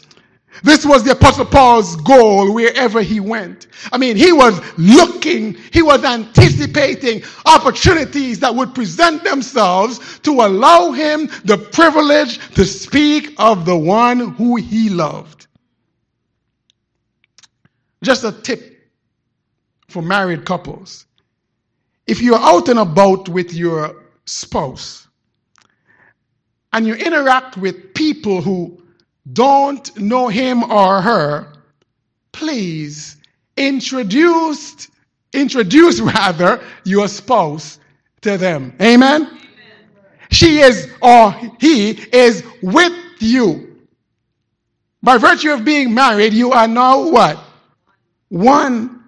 This 0.61 0.85
was 0.85 1.03
the 1.03 1.11
Apostle 1.11 1.45
Paul's 1.45 1.95
goal 1.97 2.53
wherever 2.53 3.01
he 3.01 3.19
went. 3.19 3.67
I 3.91 3.97
mean, 3.97 4.15
he 4.15 4.31
was 4.31 4.61
looking, 4.77 5.55
he 5.71 5.81
was 5.81 6.03
anticipating 6.03 7.23
opportunities 7.45 8.39
that 8.41 8.53
would 8.53 8.75
present 8.75 9.23
themselves 9.23 10.19
to 10.19 10.31
allow 10.41 10.91
him 10.91 11.29
the 11.43 11.57
privilege 11.57 12.37
to 12.55 12.65
speak 12.65 13.33
of 13.37 13.65
the 13.65 13.75
one 13.75 14.19
who 14.35 14.57
he 14.57 14.89
loved. 14.89 15.47
Just 18.03 18.23
a 18.23 18.31
tip 18.31 18.91
for 19.87 20.03
married 20.03 20.45
couples. 20.45 21.07
If 22.05 22.21
you're 22.21 22.37
out 22.37 22.67
and 22.69 22.79
about 22.79 23.29
with 23.29 23.53
your 23.53 24.03
spouse 24.25 25.07
and 26.73 26.85
you 26.85 26.95
interact 26.95 27.57
with 27.57 27.93
people 27.93 28.41
who 28.41 28.82
don't 29.31 29.95
know 29.97 30.27
him 30.27 30.63
or 30.63 31.01
her, 31.01 31.53
please 32.31 33.17
introduce 33.55 34.89
introduce 35.31 35.99
rather 36.15 36.61
your 36.83 37.07
spouse 37.07 37.79
to 38.21 38.37
them. 38.37 38.73
Amen. 38.81 39.23
Amen. 39.23 39.39
She 40.29 40.59
is 40.59 40.91
or 41.01 41.33
he 41.59 41.91
is 42.11 42.43
with 42.61 42.93
you. 43.19 43.77
By 45.01 45.17
virtue 45.17 45.51
of 45.51 45.65
being 45.65 45.93
married, 45.93 46.33
you 46.33 46.51
are 46.51 46.67
now 46.67 47.09
what? 47.09 47.39
one. 48.33 48.99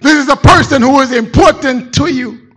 This 0.00 0.14
is 0.14 0.28
a 0.28 0.36
person 0.36 0.80
who 0.80 1.00
is 1.00 1.12
important 1.12 1.92
to 1.94 2.06
you. 2.06 2.52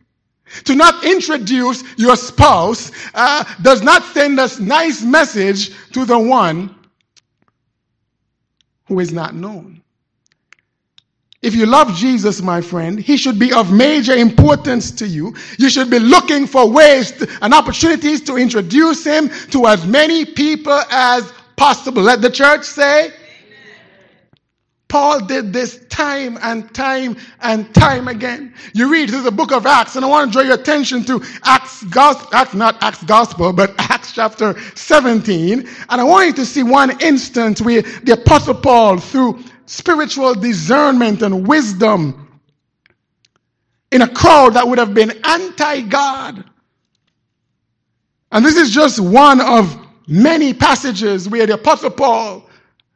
To 0.66 0.76
not 0.76 1.04
introduce 1.04 1.84
your 1.98 2.16
spouse 2.16 2.92
uh, 3.16 3.44
does 3.64 3.82
not 3.82 4.04
send 4.04 4.40
a 4.40 4.48
nice 4.62 5.02
message 5.02 5.72
to 5.94 6.06
the 6.06 6.18
one 6.18 6.76
who 8.94 9.00
is 9.00 9.12
not 9.12 9.34
known. 9.34 9.82
If 11.42 11.56
you 11.56 11.66
love 11.66 11.94
Jesus, 11.96 12.42
my 12.42 12.62
friend, 12.62 13.00
he 13.00 13.18
should 13.18 13.40
be 13.40 13.52
of 13.52 13.74
major 13.74 14.14
importance 14.14 14.92
to 14.92 15.08
you. 15.08 15.36
You 15.58 15.70
should 15.70 15.90
be 15.90 15.98
looking 16.00 16.46
for 16.46 16.70
ways 16.70 17.12
to, 17.14 17.28
and 17.42 17.54
opportunities 17.54 18.22
to 18.26 18.38
introduce 18.38 19.04
him 19.04 19.30
to 19.50 19.66
as 19.66 19.86
many 19.86 20.26
people 20.26 20.80
as 20.92 21.34
possible. 21.58 22.04
Let 22.04 22.22
the 22.22 22.30
church 22.30 22.64
say, 22.64 23.12
Paul 24.94 25.22
did 25.22 25.52
this 25.52 25.84
time 25.90 26.38
and 26.44 26.72
time 26.72 27.18
and 27.42 27.74
time 27.74 28.08
again. 28.08 28.54
You 28.76 28.92
read 28.92 29.10
through 29.10 29.24
the 29.24 29.32
book 29.32 29.52
of 29.52 29.66
Acts, 29.66 29.96
and 29.96 30.06
I 30.06 30.08
want 30.08 30.32
to 30.32 30.32
draw 30.32 30.44
your 30.44 30.54
attention 30.54 31.04
to 31.06 31.20
Acts, 31.44 31.84
Gospel, 31.86 32.30
Acts 32.32 32.54
not 32.54 32.78
Acts 32.84 33.04
Gospel, 33.04 33.54
but 33.54 33.74
Acts 33.80 34.12
chapter 34.12 34.56
17. 34.76 35.68
And 35.90 36.00
I 36.00 36.04
want 36.04 36.28
you 36.28 36.34
to 36.34 36.46
see 36.46 36.62
one 36.62 37.02
instance 37.02 37.60
where 37.60 37.82
the 37.82 38.12
Apostle 38.22 38.54
Paul, 38.54 39.00
through 39.00 39.44
spiritual 39.66 40.36
discernment 40.36 41.24
and 41.24 41.48
wisdom, 41.48 42.40
in 43.92 44.04
a 44.04 44.08
crowd 44.08 44.54
that 44.54 44.68
would 44.68 44.78
have 44.78 44.94
been 44.94 45.12
anti 45.24 45.82
God. 45.82 46.46
And 48.32 48.46
this 48.46 48.58
is 48.58 48.70
just 48.70 49.00
one 49.00 49.42
of 49.42 49.76
many 50.08 50.54
passages 50.54 51.28
where 51.28 51.48
the 51.48 51.56
Apostle 51.56 51.90
Paul 51.90 52.48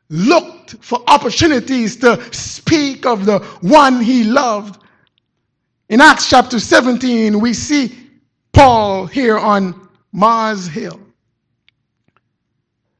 looked 0.09 0.75
for 0.81 1.01
opportunities 1.07 1.97
to 1.97 2.21
speak 2.33 3.05
of 3.05 3.25
the 3.25 3.39
one 3.61 4.01
he 4.01 4.23
loved. 4.23 4.81
In 5.89 6.01
Acts 6.01 6.29
chapter 6.29 6.59
17, 6.59 7.39
we 7.39 7.53
see 7.53 7.97
Paul 8.53 9.07
here 9.07 9.37
on 9.37 9.89
Mars 10.13 10.67
Hill. 10.67 10.99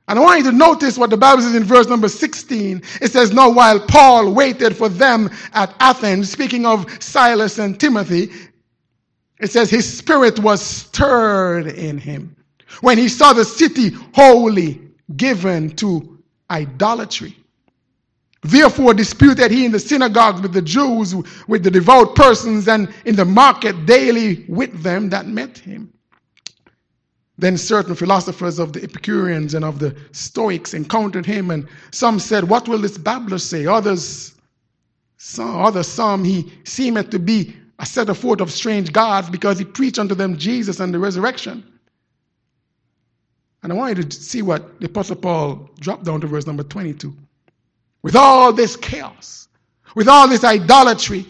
And 0.10 0.20
I 0.20 0.22
want 0.24 0.46
you 0.46 0.52
to 0.52 0.58
notice 0.58 0.98
what 0.98 1.12
the 1.12 1.18
Bible 1.18 1.44
says 1.44 1.56
in 1.56 1.64
verse 1.64 1.88
number 1.88 2.10
16. 2.10 2.84
It 3.02 3.12
says, 3.12 3.34
Now 3.34 3.52
while 3.52 3.80
Paul 3.80 4.34
waited 4.34 4.76
for 4.78 4.90
them 4.90 5.30
at 5.54 5.76
Athens, 5.80 6.32
speaking 6.32 6.66
of 6.66 6.86
Silas 7.04 7.60
and 7.60 7.80
Timothy, 7.80 8.32
It 9.40 9.52
says 9.52 9.70
his 9.70 9.98
spirit 10.00 10.40
was 10.40 10.62
stirred 10.62 11.68
in 11.68 11.98
him 12.00 12.36
when 12.82 12.98
he 12.98 13.10
saw 13.10 13.34
the 13.34 13.46
city 13.46 13.92
wholly 14.16 14.82
given 15.16 15.72
to 15.78 16.17
idolatry. 16.50 17.36
Therefore 18.44 18.94
disputed 18.94 19.52
he 19.52 19.66
in 19.66 19.72
the 19.72 19.80
synagogues 19.80 20.42
with 20.42 20.54
the 20.54 20.62
Jews, 20.62 21.16
with 21.48 21.64
the 21.64 21.72
devout 21.72 22.16
persons, 22.16 22.68
and 22.68 22.94
in 23.06 23.16
the 23.16 23.26
market 23.26 23.86
daily 23.86 24.46
with 24.48 24.84
them 24.84 25.10
that 25.10 25.28
met 25.28 25.58
him. 25.58 25.92
Then 27.40 27.58
certain 27.58 27.94
philosophers 27.94 28.58
of 28.58 28.74
the 28.74 28.84
Epicureans 28.84 29.54
and 29.54 29.64
of 29.64 29.80
the 29.80 29.96
Stoics 30.12 30.74
encountered 30.74 31.26
him, 31.26 31.52
and 31.52 31.68
some 31.92 32.20
said, 32.20 32.44
What 32.50 32.68
will 32.68 32.80
this 32.80 32.98
babbler 32.98 33.38
say? 33.38 33.66
Others, 33.66 34.36
some, 35.18 35.62
others, 35.62 35.88
some, 35.88 36.24
he 36.24 36.52
seemeth 36.64 37.10
to 37.12 37.20
be 37.20 37.56
a 37.80 37.86
set 37.86 38.16
forth 38.16 38.42
of 38.42 38.52
strange 38.52 38.92
gods 38.92 39.30
because 39.30 39.60
he 39.60 39.66
preached 39.66 40.00
unto 40.00 40.16
them 40.16 40.38
Jesus 40.38 40.80
and 40.80 40.94
the 40.94 41.00
resurrection. 41.00 41.64
And 43.64 43.72
I 43.72 43.76
want 43.76 43.98
you 43.98 44.04
to 44.04 44.16
see 44.16 44.42
what 44.42 44.80
the 44.80 44.86
Apostle 44.86 45.16
Paul 45.16 45.70
dropped 45.80 46.04
down 46.06 46.22
to 46.22 46.28
verse 46.28 46.46
number 46.46 46.64
22. 46.64 47.14
With 48.04 48.16
all 48.16 48.54
this 48.54 48.76
chaos, 48.76 49.48
with 49.96 50.08
all 50.08 50.28
this 50.28 50.44
idolatry, 50.44 51.26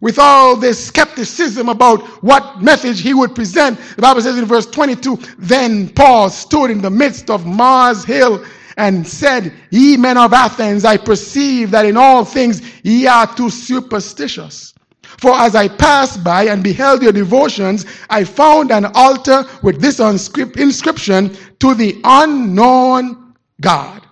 with 0.00 0.18
all 0.18 0.56
this 0.56 0.86
skepticism 0.86 1.68
about 1.68 2.00
what 2.22 2.62
message 2.62 3.00
he 3.00 3.14
would 3.14 3.34
present, 3.34 3.78
the 3.96 4.02
Bible 4.02 4.22
says 4.22 4.38
in 4.38 4.44
verse 4.44 4.66
22 4.66 5.18
Then 5.38 5.88
Paul 5.90 6.30
stood 6.30 6.70
in 6.70 6.80
the 6.80 6.90
midst 6.90 7.30
of 7.30 7.46
Mars 7.46 8.04
Hill 8.04 8.44
and 8.76 9.06
said, 9.06 9.52
Ye 9.70 9.96
men 9.96 10.16
of 10.16 10.32
Athens, 10.32 10.84
I 10.84 10.96
perceive 10.96 11.72
that 11.72 11.84
in 11.84 11.96
all 11.96 12.24
things 12.24 12.62
ye 12.84 13.06
are 13.06 13.26
too 13.34 13.50
superstitious. 13.50 14.72
For 15.02 15.32
as 15.32 15.56
I 15.56 15.66
passed 15.66 16.22
by 16.22 16.44
and 16.44 16.62
beheld 16.62 17.02
your 17.02 17.12
devotions, 17.12 17.86
I 18.08 18.22
found 18.22 18.70
an 18.70 18.86
altar 18.94 19.44
with 19.62 19.80
this 19.80 19.98
inscription 19.98 21.36
to 21.60 21.74
the 21.74 22.00
unknown 22.04 23.34
God. 23.60 24.06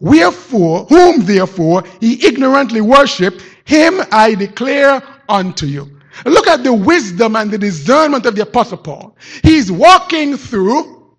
Wherefore, 0.00 0.84
whom 0.86 1.24
therefore 1.24 1.84
he 2.00 2.26
ignorantly 2.26 2.80
worship, 2.80 3.40
him 3.64 4.00
I 4.12 4.34
declare 4.34 5.02
unto 5.28 5.66
you. 5.66 5.98
Look 6.24 6.48
at 6.48 6.64
the 6.64 6.72
wisdom 6.72 7.36
and 7.36 7.50
the 7.50 7.58
discernment 7.58 8.26
of 8.26 8.34
the 8.34 8.42
Apostle 8.42 8.78
Paul. 8.78 9.16
He's 9.42 9.70
walking 9.70 10.36
through 10.36 11.16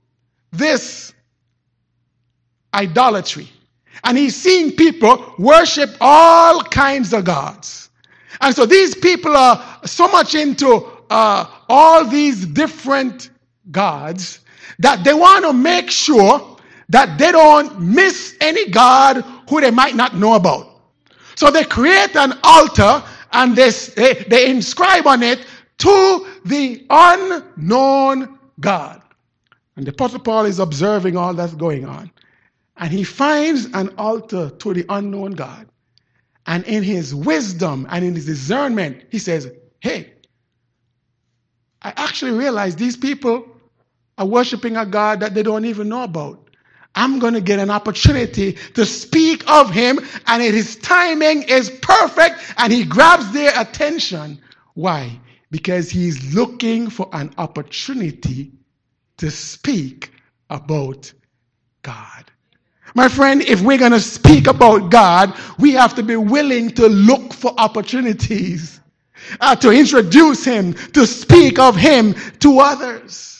this 0.52 1.14
idolatry. 2.74 3.50
And 4.04 4.18
he's 4.18 4.36
seeing 4.36 4.76
people 4.76 5.34
worship 5.38 5.96
all 6.00 6.62
kinds 6.64 7.14
of 7.14 7.26
gods. 7.26 7.90
And 8.42 8.56
so 8.56 8.66
these 8.66 8.96
people 8.96 9.36
are 9.36 9.80
so 9.86 10.08
much 10.08 10.36
into 10.36 10.90
uh, 11.10 11.46
all 11.68 12.06
these 12.06 12.46
different 12.46 13.30
gods 13.72 14.40
that 14.78 15.04
they 15.04 15.14
want 15.14 15.46
to 15.46 15.54
make 15.54 15.90
sure 15.90 16.58
that 16.90 17.18
they 17.18 17.32
don't 17.32 17.80
miss 17.80 18.36
any 18.42 18.70
God 18.70 19.24
who 19.50 19.62
they 19.62 19.72
might 19.72 19.96
not 19.96 20.16
know 20.16 20.34
about. 20.36 20.68
So 21.36 21.52
they 21.52 21.64
create 21.64 22.16
an 22.16 22.34
altar 22.44 23.04
and 23.32 23.56
they, 23.56 23.70
they, 24.28 24.50
inscribe 24.50 25.08
on 25.08 25.24
it 25.24 25.46
to 25.80 26.28
the 26.46 26.86
unknown 26.90 28.40
God. 28.60 29.02
And 29.76 29.86
the 29.86 29.92
Apostle 29.92 30.20
Paul 30.20 30.46
is 30.46 30.60
observing 30.60 31.16
all 31.16 31.34
that's 31.34 31.54
going 31.54 31.86
on. 31.86 32.12
And 32.78 32.92
he 32.92 33.04
finds 33.04 33.66
an 33.74 33.94
altar 33.98 34.50
to 34.50 34.74
the 34.74 34.86
unknown 34.90 35.32
God. 35.32 35.68
And 36.48 36.66
in 36.66 36.82
his 36.82 37.14
wisdom 37.14 37.88
and 37.90 38.04
in 38.04 38.16
his 38.16 38.26
discernment, 38.26 39.04
he 39.12 39.20
says, 39.20 39.52
Hey, 39.80 40.14
I 41.82 41.94
actually 41.96 42.32
realize 42.32 42.76
these 42.76 42.98
people 42.98 43.46
are 44.20 44.26
worshiping 44.26 44.78
a 44.78 44.86
God 44.86 45.22
that 45.22 45.34
they 45.34 45.42
don't 45.42 45.66
even 45.66 45.90
know 45.90 46.04
about. 46.04 46.50
I'm 46.94 47.20
going 47.20 47.34
to 47.34 47.42
get 47.42 47.60
an 47.60 47.70
opportunity 47.70 48.54
to 48.74 48.86
speak 48.86 49.50
of 49.50 49.72
him, 49.72 50.00
and 50.28 50.44
his 50.44 50.76
timing 50.76 51.44
is 51.44 51.70
perfect, 51.82 52.36
and 52.58 52.72
he 52.72 52.84
grabs 52.84 53.32
their 53.32 53.54
attention. 53.60 54.40
Why? 54.74 55.20
Because 55.50 55.90
he's 55.90 56.36
looking 56.36 56.90
for 56.90 57.10
an 57.14 57.34
opportunity 57.38 58.52
to 59.18 59.32
speak 59.32 60.12
about 60.50 61.12
God. 61.82 62.26
My 62.96 63.08
friend, 63.08 63.42
if 63.42 63.62
we're 63.62 63.78
going 63.78 63.92
to 63.92 64.00
speak 64.00 64.48
about 64.48 64.90
God, 64.90 65.34
we 65.60 65.74
have 65.74 65.96
to 65.96 66.04
be 66.04 66.16
willing 66.16 66.72
to 66.72 66.88
look 66.88 67.34
for 67.34 67.54
opportunities 67.58 68.80
uh, 69.40 69.56
to 69.58 69.72
introduce 69.72 70.44
Him, 70.44 70.74
to 70.74 71.06
speak 71.06 71.60
of 71.60 71.76
Him 71.76 72.16
to 72.40 72.60
others. 72.60 73.39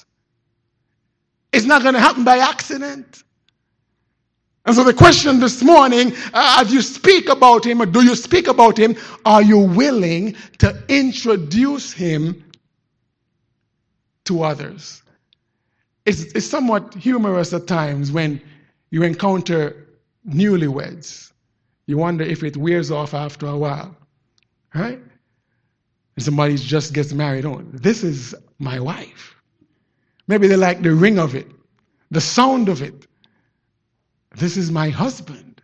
It's 1.52 1.66
not 1.66 1.82
going 1.82 1.96
to 1.96 2.00
happen 2.00 2.24
by 2.24 2.38
accident. 2.38 3.24
And 4.66 4.76
so 4.76 4.84
the 4.84 4.94
question 4.94 5.40
this 5.40 5.64
morning, 5.64 6.14
uh, 6.34 6.58
as 6.62 6.72
you 6.72 6.82
speak 6.82 7.28
about 7.30 7.66
him, 7.66 7.82
or 7.82 7.86
do 7.86 8.04
you 8.04 8.16
speak 8.16 8.48
about 8.48 8.78
him, 8.78 8.96
are 9.26 9.42
you 9.42 9.58
willing 9.58 10.36
to 10.60 10.84
introduce 10.88 11.92
him 11.92 12.44
to 14.26 14.44
others? 14.44 15.02
It's, 16.06 16.22
it's 16.34 16.46
somewhat 16.46 16.94
humorous 16.94 17.52
at 17.54 17.68
times 17.68 18.12
when 18.12 18.42
you 18.92 19.04
encounter 19.04 19.88
newlyweds. 20.28 21.32
You 21.88 21.98
wonder 21.98 22.24
if 22.24 22.44
it 22.44 22.56
wears 22.56 22.92
off 22.92 23.16
after 23.16 23.48
a 23.48 23.58
while, 23.58 23.96
right? 24.76 25.00
And 26.16 26.26
somebody 26.26 26.58
just 26.58 26.94
gets 26.94 27.14
married. 27.14 27.46
Oh, 27.46 27.64
this 27.74 28.04
is 28.04 28.36
my 28.60 28.80
wife. 28.80 29.36
Maybe 30.30 30.46
they 30.46 30.56
like 30.56 30.84
the 30.84 30.94
ring 30.94 31.18
of 31.18 31.34
it, 31.34 31.48
the 32.12 32.22
sound 32.22 32.70
of 32.70 32.84
it. 32.84 33.08
This 34.36 34.58
is 34.58 34.72
my 34.72 34.90
husband. 34.90 35.60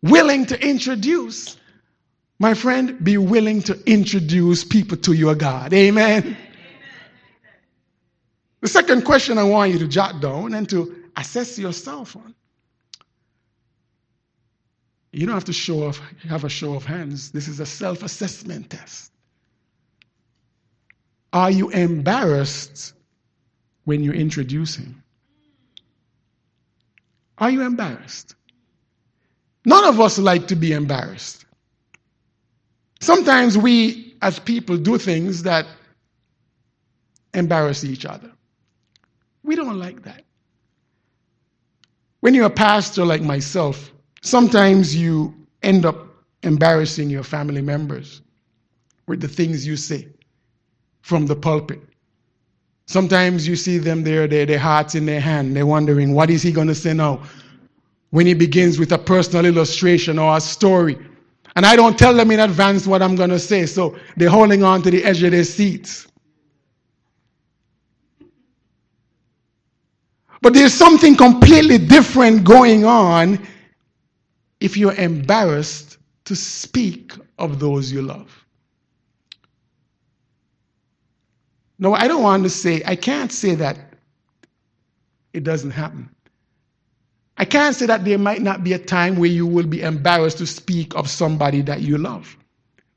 Willing 0.00 0.46
to 0.46 0.64
introduce. 0.64 1.56
My 2.38 2.54
friend, 2.54 3.02
be 3.02 3.18
willing 3.18 3.62
to 3.62 3.76
introduce 3.84 4.62
people 4.62 4.96
to 4.98 5.12
your 5.12 5.34
God. 5.34 5.74
Amen. 5.74 6.36
The 8.60 8.68
second 8.68 9.04
question 9.04 9.38
I 9.38 9.42
want 9.42 9.72
you 9.72 9.80
to 9.80 9.88
jot 9.88 10.20
down 10.20 10.54
and 10.54 10.70
to 10.70 11.02
assess 11.16 11.58
yourself 11.58 12.14
on. 12.14 12.32
You 15.12 15.26
don't 15.26 15.34
have 15.34 15.46
to 15.46 15.52
show 15.52 15.82
off, 15.88 16.00
have 16.28 16.44
a 16.44 16.48
show 16.48 16.74
of 16.74 16.84
hands. 16.84 17.32
This 17.32 17.48
is 17.48 17.58
a 17.58 17.66
self 17.66 18.04
assessment 18.04 18.70
test. 18.70 19.10
Are 21.32 21.50
you 21.50 21.70
embarrassed 21.70 22.94
when 23.84 24.02
you 24.02 24.12
introduce 24.12 24.76
him? 24.76 25.02
Are 27.38 27.50
you 27.50 27.62
embarrassed? 27.62 28.34
None 29.64 29.84
of 29.84 30.00
us 30.00 30.18
like 30.18 30.48
to 30.48 30.56
be 30.56 30.72
embarrassed. 30.72 31.44
Sometimes 33.00 33.56
we, 33.56 34.16
as 34.22 34.38
people, 34.38 34.76
do 34.76 34.98
things 34.98 35.42
that 35.44 35.66
embarrass 37.34 37.84
each 37.84 38.04
other. 38.04 38.30
We 39.42 39.56
don't 39.56 39.78
like 39.78 40.02
that. 40.02 40.24
When 42.20 42.34
you're 42.34 42.46
a 42.46 42.50
pastor 42.50 43.04
like 43.04 43.22
myself, 43.22 43.92
sometimes 44.22 44.94
you 44.94 45.34
end 45.62 45.86
up 45.86 46.06
embarrassing 46.42 47.10
your 47.10 47.22
family 47.22 47.62
members 47.62 48.20
with 49.06 49.20
the 49.20 49.28
things 49.28 49.66
you 49.66 49.76
say 49.76 50.08
from 51.02 51.26
the 51.26 51.36
pulpit. 51.36 51.80
Sometimes 52.90 53.46
you 53.46 53.54
see 53.54 53.78
them 53.78 54.02
there, 54.02 54.26
their, 54.26 54.44
their 54.44 54.58
hearts 54.58 54.96
in 54.96 55.06
their 55.06 55.20
hand. 55.20 55.54
They're 55.54 55.64
wondering, 55.64 56.12
what 56.12 56.28
is 56.28 56.42
he 56.42 56.50
going 56.50 56.66
to 56.66 56.74
say 56.74 56.92
now? 56.92 57.22
When 58.10 58.26
he 58.26 58.34
begins 58.34 58.80
with 58.80 58.90
a 58.90 58.98
personal 58.98 59.46
illustration 59.46 60.18
or 60.18 60.36
a 60.36 60.40
story. 60.40 60.98
And 61.54 61.64
I 61.64 61.76
don't 61.76 61.96
tell 61.96 62.12
them 62.12 62.32
in 62.32 62.40
advance 62.40 62.88
what 62.88 63.00
I'm 63.00 63.14
going 63.14 63.30
to 63.30 63.38
say, 63.38 63.64
so 63.64 63.96
they're 64.16 64.28
holding 64.28 64.64
on 64.64 64.82
to 64.82 64.90
the 64.90 65.04
edge 65.04 65.22
of 65.22 65.30
their 65.30 65.44
seats. 65.44 66.08
But 70.42 70.54
there's 70.54 70.74
something 70.74 71.14
completely 71.14 71.78
different 71.78 72.42
going 72.42 72.84
on 72.84 73.38
if 74.58 74.76
you're 74.76 74.94
embarrassed 74.94 75.98
to 76.24 76.34
speak 76.34 77.12
of 77.38 77.60
those 77.60 77.92
you 77.92 78.02
love. 78.02 78.39
No, 81.80 81.94
I 81.94 82.06
don't 82.06 82.22
want 82.22 82.44
to 82.44 82.50
say, 82.50 82.82
I 82.86 82.94
can't 82.94 83.32
say 83.32 83.56
that 83.56 83.78
it 85.32 85.42
doesn't 85.42 85.70
happen. 85.70 86.10
I 87.38 87.46
can't 87.46 87.74
say 87.74 87.86
that 87.86 88.04
there 88.04 88.18
might 88.18 88.42
not 88.42 88.62
be 88.62 88.74
a 88.74 88.78
time 88.78 89.16
where 89.16 89.30
you 89.30 89.46
will 89.46 89.66
be 89.66 89.80
embarrassed 89.80 90.38
to 90.38 90.46
speak 90.46 90.94
of 90.94 91.08
somebody 91.08 91.62
that 91.62 91.80
you 91.80 91.96
love. 91.96 92.36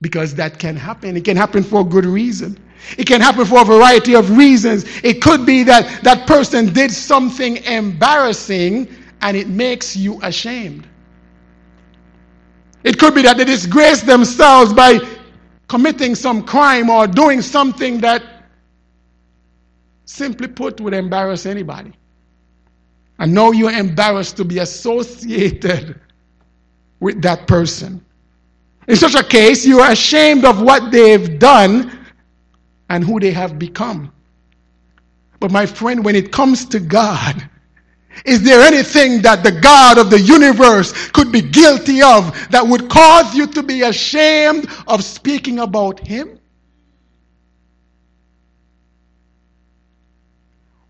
Because 0.01 0.35
that 0.35 0.59
can 0.59 0.75
happen. 0.75 1.15
It 1.15 1.23
can 1.23 1.37
happen 1.37 1.63
for 1.63 1.79
a 1.79 1.83
good 1.85 2.05
reason. 2.05 2.59
It 2.97 3.07
can 3.07 3.21
happen 3.21 3.45
for 3.45 3.61
a 3.61 3.65
variety 3.65 4.15
of 4.15 4.37
reasons. 4.37 4.83
It 5.01 5.21
could 5.21 5.45
be 5.45 5.63
that 5.63 6.03
that 6.03 6.27
person 6.27 6.73
did 6.73 6.91
something 6.91 7.57
embarrassing 7.63 8.89
and 9.21 9.37
it 9.37 9.47
makes 9.47 9.95
you 9.95 10.19
ashamed. 10.21 10.85
It 12.83 12.99
could 12.99 13.15
be 13.15 13.21
that 13.21 13.37
they 13.37 13.45
disgrace 13.45 14.01
themselves 14.01 14.73
by 14.73 14.99
committing 15.69 16.15
some 16.15 16.43
crime 16.43 16.89
or 16.89 17.07
doing 17.07 17.41
something 17.41 18.01
that, 18.01 18.21
simply 20.05 20.47
put, 20.47 20.79
would 20.81 20.93
embarrass 20.93 21.45
anybody. 21.45 21.93
And 23.19 23.33
now 23.33 23.51
you're 23.51 23.71
embarrassed 23.71 24.37
to 24.37 24.45
be 24.45 24.59
associated 24.59 25.99
with 26.99 27.21
that 27.21 27.47
person. 27.47 28.03
In 28.87 28.95
such 28.95 29.15
a 29.15 29.23
case, 29.23 29.65
you 29.65 29.79
are 29.79 29.91
ashamed 29.91 30.45
of 30.45 30.61
what 30.61 30.91
they've 30.91 31.39
done 31.39 32.05
and 32.89 33.03
who 33.03 33.19
they 33.19 33.31
have 33.31 33.57
become. 33.57 34.11
But 35.39 35.51
my 35.51 35.65
friend, 35.65 36.03
when 36.03 36.15
it 36.15 36.31
comes 36.31 36.65
to 36.65 36.79
God, 36.79 37.49
is 38.25 38.43
there 38.43 38.61
anything 38.61 39.21
that 39.23 39.43
the 39.43 39.51
God 39.51 39.97
of 39.97 40.09
the 40.09 40.19
universe 40.19 41.09
could 41.09 41.31
be 41.31 41.41
guilty 41.41 42.01
of 42.01 42.31
that 42.49 42.65
would 42.65 42.89
cause 42.89 43.35
you 43.35 43.47
to 43.47 43.63
be 43.63 43.81
ashamed 43.81 44.69
of 44.87 45.03
speaking 45.03 45.59
about 45.59 45.99
Him? 45.99 46.39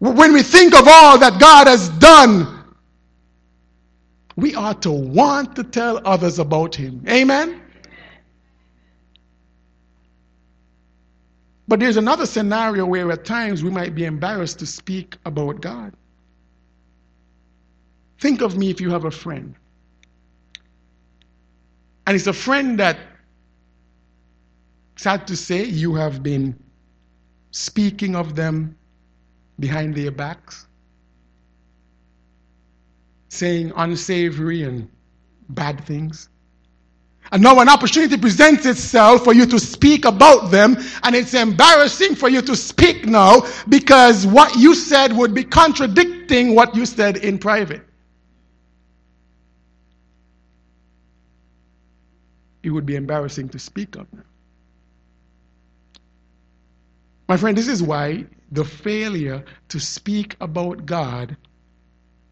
When 0.04 0.34
we 0.34 0.44
think 0.44 0.76
of 0.76 0.86
all 0.86 1.18
that 1.20 1.40
God 1.40 1.66
has 1.68 1.88
done, 1.88 2.66
we 4.36 4.54
ought 4.54 4.82
to 4.82 4.92
want 4.92 5.56
to 5.56 5.64
tell 5.64 6.02
others 6.04 6.40
about 6.40 6.76
Him. 6.76 7.06
Amen? 7.08 7.62
But 11.70 11.80
there's 11.80 11.96
another 11.96 12.26
scenario 12.26 12.86
where 12.86 13.10
at 13.14 13.24
times 13.24 13.64
we 13.64 13.70
might 13.70 13.96
be 13.96 14.04
embarrassed 14.04 14.60
to 14.60 14.66
speak 14.66 15.16
about 15.26 15.62
God. 15.62 15.94
Think 18.20 18.42
of 18.42 18.58
me 18.58 18.70
if 18.70 18.82
you 18.82 18.90
have 18.90 19.06
a 19.06 19.12
friend. 19.12 19.56
And 22.08 22.18
it's 22.18 22.28
a 22.28 22.34
friend 22.34 22.78
that, 22.78 22.98
sad 24.98 25.26
to 25.28 25.38
say, 25.38 25.64
you 25.64 25.96
have 25.96 26.22
been 26.22 26.60
speaking 27.52 28.18
of 28.18 28.36
them 28.36 28.76
behind 29.60 29.96
their 29.96 30.12
backs, 30.12 30.68
saying 33.30 33.72
unsavory 33.76 34.64
and 34.64 34.90
bad 35.50 35.84
things. 35.86 36.30
And 37.32 37.42
now 37.42 37.60
an 37.60 37.70
opportunity 37.70 38.18
presents 38.18 38.66
itself 38.66 39.24
for 39.24 39.34
you 39.34 39.46
to 39.48 39.60
speak 39.60 40.06
about 40.06 40.52
them, 40.52 40.78
and 41.04 41.16
it's 41.16 41.34
embarrassing 41.34 42.16
for 42.16 42.30
you 42.30 42.42
to 42.42 42.56
speak 42.56 43.06
now 43.06 43.42
because 43.70 44.28
what 44.28 44.56
you 44.56 44.76
said 44.76 45.14
would 45.14 45.34
be 45.34 45.44
contradicting 45.44 46.54
what 46.54 46.76
you 46.76 46.86
said 46.86 47.18
in 47.18 47.40
private. 47.40 47.82
It 52.62 52.70
would 52.70 52.86
be 52.86 52.96
embarrassing 52.96 53.50
to 53.50 53.60
speak 53.60 53.96
of 53.96 54.10
them. 54.12 54.24
My 57.28 57.38
friend, 57.38 57.58
this 57.58 57.68
is 57.68 57.82
why 57.82 58.26
the 58.54 58.64
failure 58.64 59.44
to 59.70 59.80
speak 59.80 60.36
about 60.40 60.86
God 60.86 61.36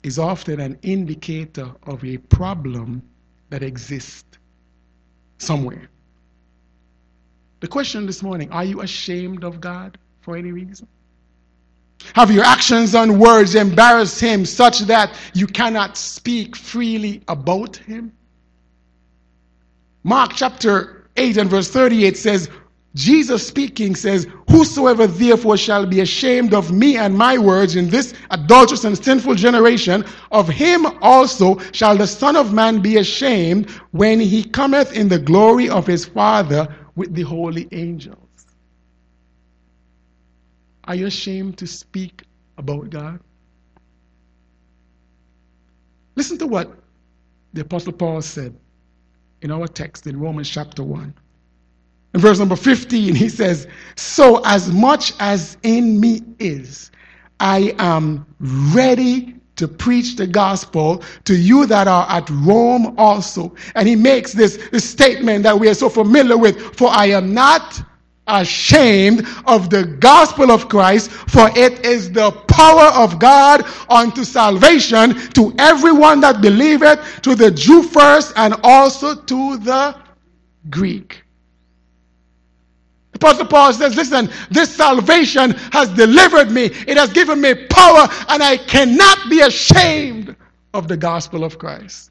is 0.03 0.19
often 0.19 0.59
an 0.59 0.77
indicator 0.83 1.71
of 1.83 2.03
a 2.05 2.17
problem 2.17 3.01
that 3.49 3.63
exists 3.63 4.37
somewhere. 5.39 5.89
The 7.59 7.67
question 7.67 8.05
this 8.05 8.21
morning 8.21 8.51
are 8.51 8.63
you 8.63 8.81
ashamed 8.81 9.43
of 9.43 9.59
God 9.59 9.97
for 10.21 10.37
any 10.37 10.51
reason? 10.51 10.87
Have 12.13 12.31
your 12.31 12.43
actions 12.43 12.93
and 12.95 13.19
words 13.19 13.55
embarrassed 13.55 14.19
Him 14.19 14.45
such 14.45 14.79
that 14.81 15.15
you 15.33 15.47
cannot 15.47 15.97
speak 15.97 16.55
freely 16.55 17.23
about 17.27 17.75
Him? 17.77 18.11
Mark 20.03 20.33
chapter 20.35 21.07
8 21.17 21.37
and 21.37 21.49
verse 21.49 21.69
38 21.69 22.17
says, 22.17 22.49
Jesus 22.93 23.47
speaking 23.47 23.95
says, 23.95 24.27
Whosoever 24.49 25.07
therefore 25.07 25.55
shall 25.55 25.85
be 25.85 26.01
ashamed 26.01 26.53
of 26.53 26.71
me 26.71 26.97
and 26.97 27.17
my 27.17 27.37
words 27.37 27.75
in 27.77 27.89
this 27.89 28.13
adulterous 28.31 28.83
and 28.83 29.01
sinful 29.01 29.35
generation, 29.35 30.03
of 30.31 30.49
him 30.49 30.85
also 31.01 31.57
shall 31.71 31.95
the 31.95 32.07
Son 32.07 32.35
of 32.35 32.53
Man 32.53 32.81
be 32.81 32.97
ashamed 32.97 33.69
when 33.91 34.19
he 34.19 34.43
cometh 34.43 34.93
in 34.93 35.07
the 35.07 35.19
glory 35.19 35.69
of 35.69 35.87
his 35.87 36.05
Father 36.05 36.67
with 36.95 37.13
the 37.13 37.21
holy 37.21 37.67
angels. 37.71 38.17
Are 40.83 40.95
you 40.95 41.07
ashamed 41.07 41.57
to 41.59 41.67
speak 41.67 42.23
about 42.57 42.89
God? 42.89 43.19
Listen 46.15 46.37
to 46.39 46.47
what 46.47 46.73
the 47.53 47.61
Apostle 47.61 47.93
Paul 47.93 48.21
said 48.21 48.53
in 49.41 49.51
our 49.51 49.67
text 49.67 50.07
in 50.07 50.19
Romans 50.19 50.49
chapter 50.49 50.83
1. 50.83 51.13
In 52.13 52.19
verse 52.19 52.39
number 52.39 52.55
15, 52.55 53.15
he 53.15 53.29
says, 53.29 53.67
So 53.95 54.41
as 54.43 54.71
much 54.71 55.13
as 55.19 55.57
in 55.63 55.99
me 55.99 56.21
is, 56.39 56.91
I 57.39 57.73
am 57.79 58.25
ready 58.39 59.35
to 59.55 59.67
preach 59.67 60.15
the 60.15 60.27
gospel 60.27 61.03
to 61.23 61.35
you 61.35 61.65
that 61.67 61.87
are 61.87 62.09
at 62.09 62.29
Rome 62.29 62.95
also. 62.97 63.55
And 63.75 63.87
he 63.87 63.95
makes 63.95 64.33
this, 64.33 64.57
this 64.71 64.89
statement 64.89 65.43
that 65.43 65.57
we 65.57 65.69
are 65.69 65.73
so 65.73 65.89
familiar 65.89 66.37
with 66.37 66.75
For 66.75 66.89
I 66.89 67.07
am 67.07 67.33
not 67.33 67.81
ashamed 68.27 69.27
of 69.45 69.69
the 69.69 69.83
gospel 69.83 70.51
of 70.51 70.69
Christ, 70.69 71.11
for 71.11 71.49
it 71.55 71.85
is 71.85 72.11
the 72.11 72.31
power 72.31 72.91
of 72.95 73.19
God 73.19 73.63
unto 73.89 74.23
salvation 74.23 75.13
to 75.31 75.53
everyone 75.59 76.21
that 76.21 76.41
believeth, 76.41 77.21
to 77.23 77.35
the 77.35 77.51
Jew 77.51 77.83
first, 77.83 78.33
and 78.35 78.55
also 78.63 79.15
to 79.15 79.57
the 79.57 79.95
Greek. 80.69 81.20
Apostle 83.21 83.45
Paul 83.45 83.71
says, 83.71 83.95
Listen, 83.95 84.31
this 84.49 84.75
salvation 84.75 85.51
has 85.71 85.89
delivered 85.89 86.49
me, 86.49 86.65
it 86.65 86.97
has 86.97 87.13
given 87.13 87.39
me 87.39 87.53
power, 87.53 88.07
and 88.29 88.41
I 88.41 88.57
cannot 88.57 89.29
be 89.29 89.41
ashamed 89.41 90.35
of 90.73 90.87
the 90.87 90.97
gospel 90.97 91.43
of 91.43 91.59
Christ. 91.59 92.09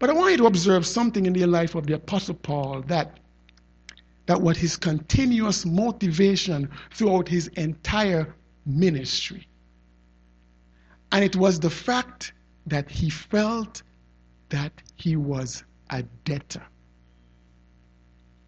But 0.00 0.10
I 0.10 0.12
want 0.12 0.32
you 0.32 0.38
to 0.38 0.46
observe 0.46 0.86
something 0.86 1.26
in 1.26 1.32
the 1.32 1.46
life 1.46 1.76
of 1.76 1.86
the 1.86 1.94
Apostle 1.94 2.34
Paul 2.34 2.82
that, 2.88 3.20
that 4.26 4.40
was 4.40 4.58
his 4.58 4.76
continuous 4.76 5.64
motivation 5.64 6.68
throughout 6.92 7.28
his 7.28 7.46
entire 7.48 8.34
ministry. 8.66 9.46
And 11.12 11.24
it 11.24 11.36
was 11.36 11.60
the 11.60 11.70
fact 11.70 12.32
that 12.66 12.90
he 12.90 13.08
felt 13.08 13.82
that 14.48 14.72
he 14.96 15.14
was 15.14 15.62
a 15.90 16.02
debtor. 16.24 16.66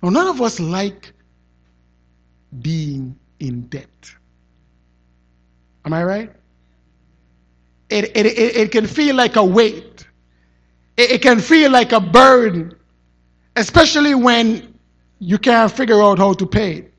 Now, 0.03 0.11
none 0.11 0.29
of 0.29 0.41
us 0.41 0.61
like 0.61 1.13
being 2.63 3.19
in 3.39 3.63
debt. 3.69 4.15
Am 5.85 5.93
I 5.93 6.05
right? 6.05 6.33
It, 7.89 8.17
it, 8.17 8.27
it, 8.27 8.57
it 8.57 8.73
can 8.73 8.87
feel 8.87 9.17
like 9.17 9.37
a 9.37 9.45
weight, 9.45 10.07
it, 10.97 11.11
it 11.13 11.23
can 11.23 11.41
feel 11.41 11.71
like 11.71 11.93
a 11.93 12.01
burden, 12.01 12.73
especially 13.57 14.15
when 14.15 14.75
you 15.19 15.39
can't 15.39 15.71
figure 15.71 16.01
out 16.03 16.19
how 16.19 16.33
to 16.35 16.47
pay 16.47 16.75
it. 16.77 16.95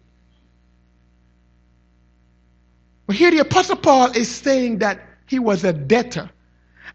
But 3.07 3.15
here 3.15 3.31
the 3.31 3.39
Apostle 3.39 3.77
Paul 3.77 4.11
is 4.15 4.29
saying 4.29 4.79
that 4.79 5.01
he 5.27 5.39
was 5.39 5.63
a 5.63 5.73
debtor. 5.73 6.29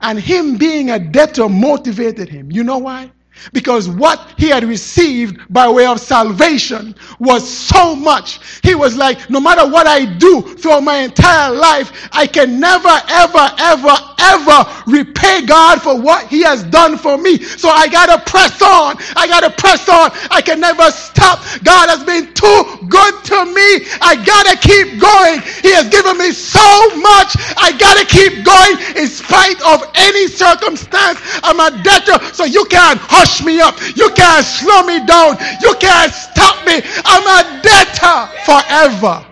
And 0.01 0.19
him 0.19 0.57
being 0.57 0.91
a 0.91 0.99
debtor 0.99 1.49
motivated 1.49 2.29
him. 2.29 2.53
You 2.53 2.65
know 2.65 2.79
why? 2.79 3.11
Because 3.53 3.89
what 3.89 4.35
he 4.37 4.49
had 4.49 4.65
received 4.65 5.41
by 5.53 5.69
way 5.69 5.87
of 5.87 6.01
salvation 6.01 6.95
was 7.19 7.49
so 7.49 7.95
much. 7.95 8.41
He 8.63 8.75
was 8.75 8.97
like, 8.97 9.31
no 9.31 9.41
matter 9.41 9.69
what 9.69 9.87
I 9.87 10.05
do 10.05 10.43
throughout 10.43 10.83
my 10.83 10.99
entire 10.99 11.53
life, 11.53 12.09
I 12.13 12.27
can 12.27 12.61
never, 12.61 12.93
ever, 13.09 13.47
ever, 13.59 13.97
ever 14.19 14.59
repay 14.87 15.47
God 15.47 15.83
for 15.83 16.01
what 16.01 16.27
he 16.29 16.43
has 16.43 16.65
done 16.65 16.99
for 16.99 17.17
me. 17.19 17.39
So 17.39 17.69
I 17.69 17.89
gotta 17.89 18.23
press 18.29 18.61
on. 18.63 18.97
I 19.17 19.27
gotta 19.27 19.51
press 19.51 19.89
on. 19.89 20.11
I 20.31 20.41
can 20.41 20.61
never 20.61 20.91
stop. 20.91 21.41
God 21.63 21.89
has 21.91 22.05
been 22.05 22.33
too 22.35 22.61
good 22.89 23.15
to 23.33 23.39
me. 23.47 23.87
I 24.01 24.15
gotta 24.23 24.57
keep 24.59 25.01
going. 25.01 25.43
He 25.63 25.73
has 25.75 25.89
given 25.89 26.19
me 26.19 26.33
so 26.33 26.63
much. 26.97 27.35
I 27.57 27.75
gotta 27.79 28.07
keep 28.07 28.45
going 28.45 28.75
in 28.97 29.09
spite 29.09 29.59
of 29.67 29.83
any 29.95 30.29
circumstance. 30.29 31.19
I'm 31.43 31.61
a 31.61 31.71
debtor, 31.83 32.19
so 32.33 32.45
you 32.45 32.65
can't 32.67 32.99
hush 33.03 33.26
push 33.27 33.45
me 33.45 33.61
up. 33.61 33.75
You 33.97 34.11
can't 34.11 34.45
slow 34.45 34.83
me 34.83 35.05
down. 35.05 35.37
You 35.61 35.75
can't 35.81 36.13
stop 36.13 36.65
me. 36.67 36.81
I'm 37.05 37.27
a 37.27 37.63
debtor 37.63 38.27
forever 38.45 39.27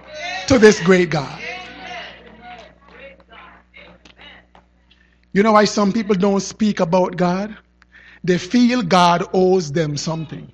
to 0.49 0.59
this 0.59 0.81
great 0.81 1.11
God. 1.11 1.41
You 5.33 5.43
know 5.43 5.53
why 5.53 5.65
some 5.65 5.93
people 5.93 6.15
don't 6.15 6.41
speak 6.41 6.81
about 6.81 7.17
God? 7.17 7.57
They 8.23 8.39
feel 8.39 8.83
God 8.83 9.25
owes 9.33 9.73
them 9.73 9.97
something. 9.97 10.51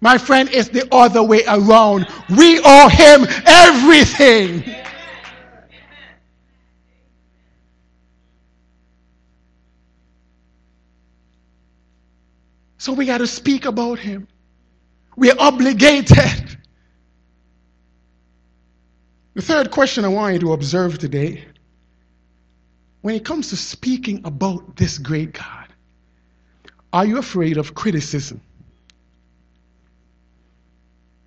My 0.00 0.18
friend, 0.18 0.48
it's 0.50 0.68
the 0.68 0.88
other 0.92 1.22
way 1.22 1.44
around. 1.46 2.08
We 2.36 2.60
owe 2.64 2.88
Him 2.88 3.26
everything. 3.46 4.64
So 12.82 12.92
we 12.92 13.06
got 13.06 13.18
to 13.18 13.28
speak 13.28 13.64
about 13.64 14.00
him. 14.00 14.26
We're 15.14 15.36
obligated. 15.38 16.58
The 19.34 19.40
third 19.40 19.70
question 19.70 20.04
I 20.04 20.08
want 20.08 20.34
you 20.34 20.40
to 20.40 20.52
observe 20.52 20.98
today 20.98 21.44
when 23.02 23.14
it 23.14 23.24
comes 23.24 23.50
to 23.50 23.56
speaking 23.56 24.22
about 24.24 24.74
this 24.74 24.98
great 24.98 25.32
God, 25.32 25.68
are 26.92 27.06
you 27.06 27.18
afraid 27.18 27.56
of 27.56 27.76
criticism? 27.76 28.40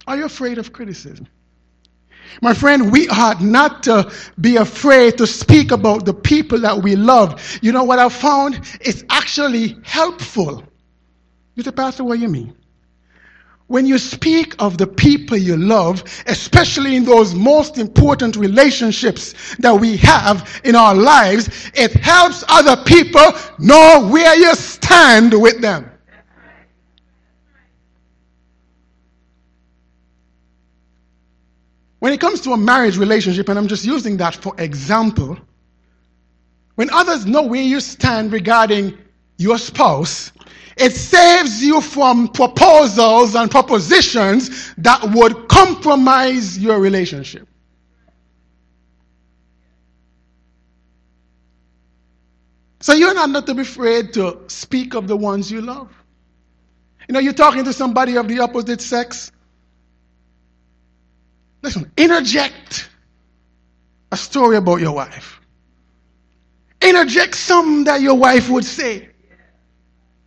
Are 0.08 0.18
you 0.18 0.26
afraid 0.26 0.58
of 0.58 0.74
criticism? 0.74 1.26
My 2.42 2.54
friend, 2.54 2.92
we 2.92 3.08
ought 3.08 3.42
not 3.42 3.82
to 3.84 4.12
be 4.42 4.58
afraid 4.58 5.18
to 5.20 5.26
speak 5.26 5.72
about 5.72 6.04
the 6.04 6.14
people 6.14 6.60
that 6.60 6.84
we 6.84 6.98
love. 6.98 7.60
You 7.62 7.72
know 7.72 7.86
what 7.86 7.98
I 7.98 8.10
found? 8.10 8.60
It's 8.82 9.06
actually 9.10 9.78
helpful. 9.84 10.62
You 11.56 11.64
say, 11.64 11.72
Pastor, 11.72 12.04
what 12.04 12.16
do 12.16 12.22
you 12.22 12.30
mean? 12.30 12.54
When 13.68 13.88
you 13.88 13.98
speak 13.98 14.56
of 14.60 14.78
the 14.78 14.86
people 14.86 15.38
you 15.38 15.58
love, 15.58 16.04
especially 16.28 16.96
in 16.96 17.04
those 17.04 17.34
most 17.34 17.80
important 17.80 18.36
relationships 18.36 19.56
that 19.58 19.74
we 19.74 19.98
have 19.98 20.62
in 20.64 20.76
our 20.76 20.94
lives, 20.94 21.72
it 21.74 21.94
helps 21.94 22.44
other 22.48 22.82
people 22.84 23.26
know 23.58 24.08
where 24.08 24.36
you 24.38 24.54
stand 24.54 25.34
with 25.42 25.62
them. 25.62 25.90
When 32.00 32.14
it 32.14 32.20
comes 32.20 32.42
to 32.42 32.52
a 32.52 32.58
marriage 32.58 33.00
relationship, 33.00 33.50
and 33.50 33.58
I'm 33.58 33.68
just 33.68 33.84
using 33.84 34.18
that 34.18 34.36
for 34.36 34.54
example, 34.60 35.40
when 36.76 36.92
others 36.92 37.26
know 37.26 37.42
where 37.42 37.64
you 37.64 37.80
stand 37.80 38.32
regarding 38.32 38.96
your 39.38 39.58
spouse, 39.58 40.32
it 40.78 40.92
saves 40.92 41.64
you 41.64 41.82
from 41.82 42.28
proposals 42.28 43.36
and 43.36 43.50
propositions 43.50 44.74
that 44.78 45.02
would 45.14 45.48
compromise 45.48 46.58
your 46.58 46.80
relationship. 46.80 47.48
So 52.82 52.94
you're 52.94 53.16
not, 53.16 53.30
not 53.32 53.48
to 53.48 53.56
be 53.56 53.62
afraid 53.62 54.14
to 54.14 54.42
speak 54.48 54.94
of 54.94 55.08
the 55.08 55.18
ones 55.18 55.50
you 55.50 55.62
love. 55.62 55.92
You 57.08 57.14
know, 57.14 57.20
you're 57.20 57.34
talking 57.34 57.64
to 57.64 57.74
somebody 57.74 58.16
of 58.18 58.28
the 58.28 58.40
opposite 58.40 58.82
sex. 58.82 59.32
Listen, 61.62 61.92
interject 61.98 62.90
a 64.12 64.18
story 64.18 64.58
about 64.58 64.82
your 64.82 64.94
wife. 64.94 65.40
Interject 66.82 67.36
something 67.36 67.86
that 67.86 68.02
your 68.02 68.16
wife 68.16 68.50
would 68.50 68.66
say. 68.66 69.10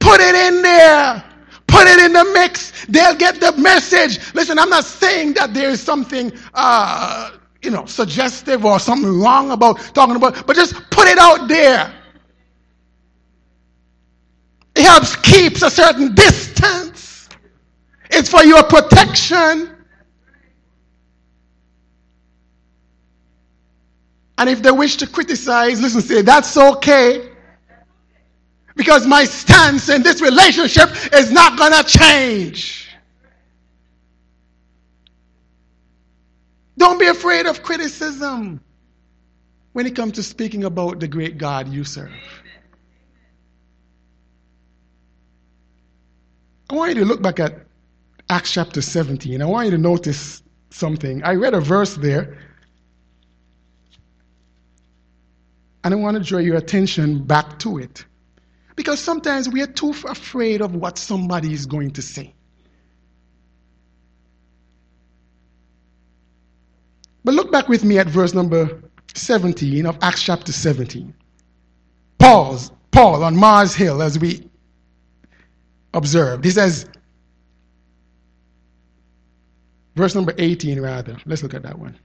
Put 0.08 0.22
it 0.22 0.34
in 0.34 0.62
there. 0.62 1.22
Put 1.66 1.86
it 1.86 2.00
in 2.00 2.14
the 2.14 2.24
mix. 2.32 2.86
They'll 2.86 3.14
get 3.14 3.40
the 3.40 3.52
message. 3.58 4.32
Listen, 4.32 4.58
I'm 4.58 4.70
not 4.70 4.86
saying 4.86 5.34
that 5.34 5.52
there 5.52 5.68
is 5.68 5.82
something, 5.82 6.32
uh, 6.54 7.32
you 7.60 7.70
know, 7.70 7.84
suggestive 7.84 8.64
or 8.64 8.80
something 8.80 9.20
wrong 9.20 9.50
about 9.50 9.78
talking 9.92 10.16
about, 10.16 10.46
but 10.46 10.56
just 10.56 10.72
put 10.90 11.08
it 11.08 11.18
out 11.18 11.46
there. 11.46 11.92
It 14.74 14.84
helps 14.84 15.14
keeps 15.16 15.60
a 15.60 15.70
certain 15.70 16.14
distance. 16.14 17.28
It's 18.10 18.30
for 18.30 18.42
your 18.44 18.62
protection. 18.62 19.76
And 24.38 24.48
if 24.48 24.62
they 24.62 24.70
wish 24.70 24.96
to 24.96 25.06
criticize, 25.06 25.82
listen, 25.82 26.00
say, 26.00 26.22
that's 26.22 26.56
okay 26.56 27.27
because 28.78 29.08
my 29.08 29.24
stance 29.24 29.88
in 29.88 30.04
this 30.04 30.22
relationship 30.22 30.88
is 31.12 31.32
not 31.32 31.58
going 31.58 31.72
to 31.72 31.82
change. 31.82 32.88
Don't 36.78 36.98
be 36.98 37.08
afraid 37.08 37.46
of 37.46 37.64
criticism 37.64 38.60
when 39.72 39.84
it 39.84 39.96
comes 39.96 40.12
to 40.12 40.22
speaking 40.22 40.62
about 40.62 41.00
the 41.00 41.08
great 41.08 41.38
God 41.38 41.66
you 41.66 41.82
serve. 41.82 42.12
I 46.70 46.74
want 46.74 46.94
you 46.94 47.00
to 47.00 47.04
look 47.04 47.20
back 47.20 47.40
at 47.40 47.66
Acts 48.30 48.52
chapter 48.52 48.80
17. 48.80 49.42
I 49.42 49.44
want 49.44 49.64
you 49.64 49.70
to 49.72 49.78
notice 49.78 50.44
something. 50.70 51.24
I 51.24 51.34
read 51.34 51.54
a 51.54 51.60
verse 51.60 51.96
there, 51.96 52.38
and 55.82 55.92
I 55.92 55.96
want 55.96 56.16
to 56.16 56.22
draw 56.22 56.38
your 56.38 56.58
attention 56.58 57.24
back 57.24 57.58
to 57.60 57.78
it. 57.78 58.04
Because 58.78 59.00
sometimes 59.00 59.48
we 59.48 59.60
are 59.60 59.66
too 59.66 59.92
afraid 60.06 60.60
of 60.60 60.76
what 60.76 60.98
somebody 60.98 61.52
is 61.52 61.66
going 61.66 61.90
to 61.90 62.00
say. 62.00 62.32
But 67.24 67.34
look 67.34 67.50
back 67.50 67.68
with 67.68 67.82
me 67.82 67.98
at 67.98 68.06
verse 68.06 68.34
number 68.34 68.80
17 69.16 69.84
of 69.84 69.98
Acts 70.00 70.22
chapter 70.22 70.52
17. 70.52 71.12
Paul's, 72.20 72.70
Paul 72.92 73.24
on 73.24 73.36
Mars 73.36 73.74
Hill, 73.74 74.00
as 74.00 74.16
we 74.16 74.48
observed, 75.92 76.44
he 76.44 76.52
says, 76.52 76.86
verse 79.96 80.14
number 80.14 80.34
18 80.38 80.80
rather, 80.80 81.16
let's 81.26 81.42
look 81.42 81.54
at 81.54 81.64
that 81.64 81.80
one. 81.80 81.98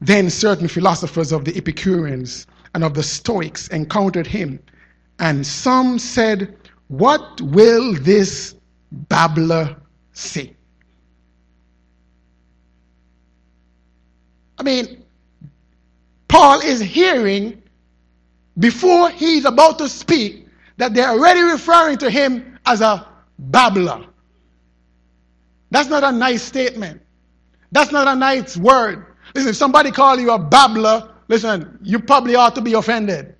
Then 0.00 0.30
certain 0.30 0.68
philosophers 0.68 1.32
of 1.32 1.44
the 1.44 1.54
Epicureans 1.54 2.46
and 2.74 2.82
of 2.82 2.94
the 2.94 3.02
Stoics 3.02 3.68
encountered 3.68 4.26
him 4.26 4.58
and 5.18 5.46
some 5.46 5.98
said, 5.98 6.56
What 6.88 7.40
will 7.40 7.94
this 7.94 8.54
babbler 8.92 9.76
say? 10.12 10.54
I 14.58 14.62
mean, 14.62 15.04
Paul 16.28 16.60
is 16.60 16.80
hearing 16.80 17.62
before 18.58 19.10
he's 19.10 19.44
about 19.44 19.78
to 19.78 19.88
speak 19.88 20.46
that 20.76 20.94
they're 20.94 21.10
already 21.10 21.42
referring 21.42 21.98
to 21.98 22.10
him 22.10 22.58
as 22.66 22.80
a 22.80 23.06
babbler. 23.38 24.06
That's 25.70 25.88
not 25.88 26.04
a 26.04 26.12
nice 26.12 26.42
statement. 26.42 27.02
That's 27.72 27.90
not 27.90 28.06
a 28.06 28.14
nice 28.14 28.56
word. 28.56 29.06
Listen, 29.34 29.50
if 29.50 29.56
somebody 29.56 29.90
call 29.90 30.18
you 30.20 30.30
a 30.30 30.38
babbler, 30.38 31.10
listen, 31.28 31.78
you 31.82 31.98
probably 31.98 32.36
ought 32.36 32.54
to 32.54 32.60
be 32.60 32.74
offended. 32.74 33.34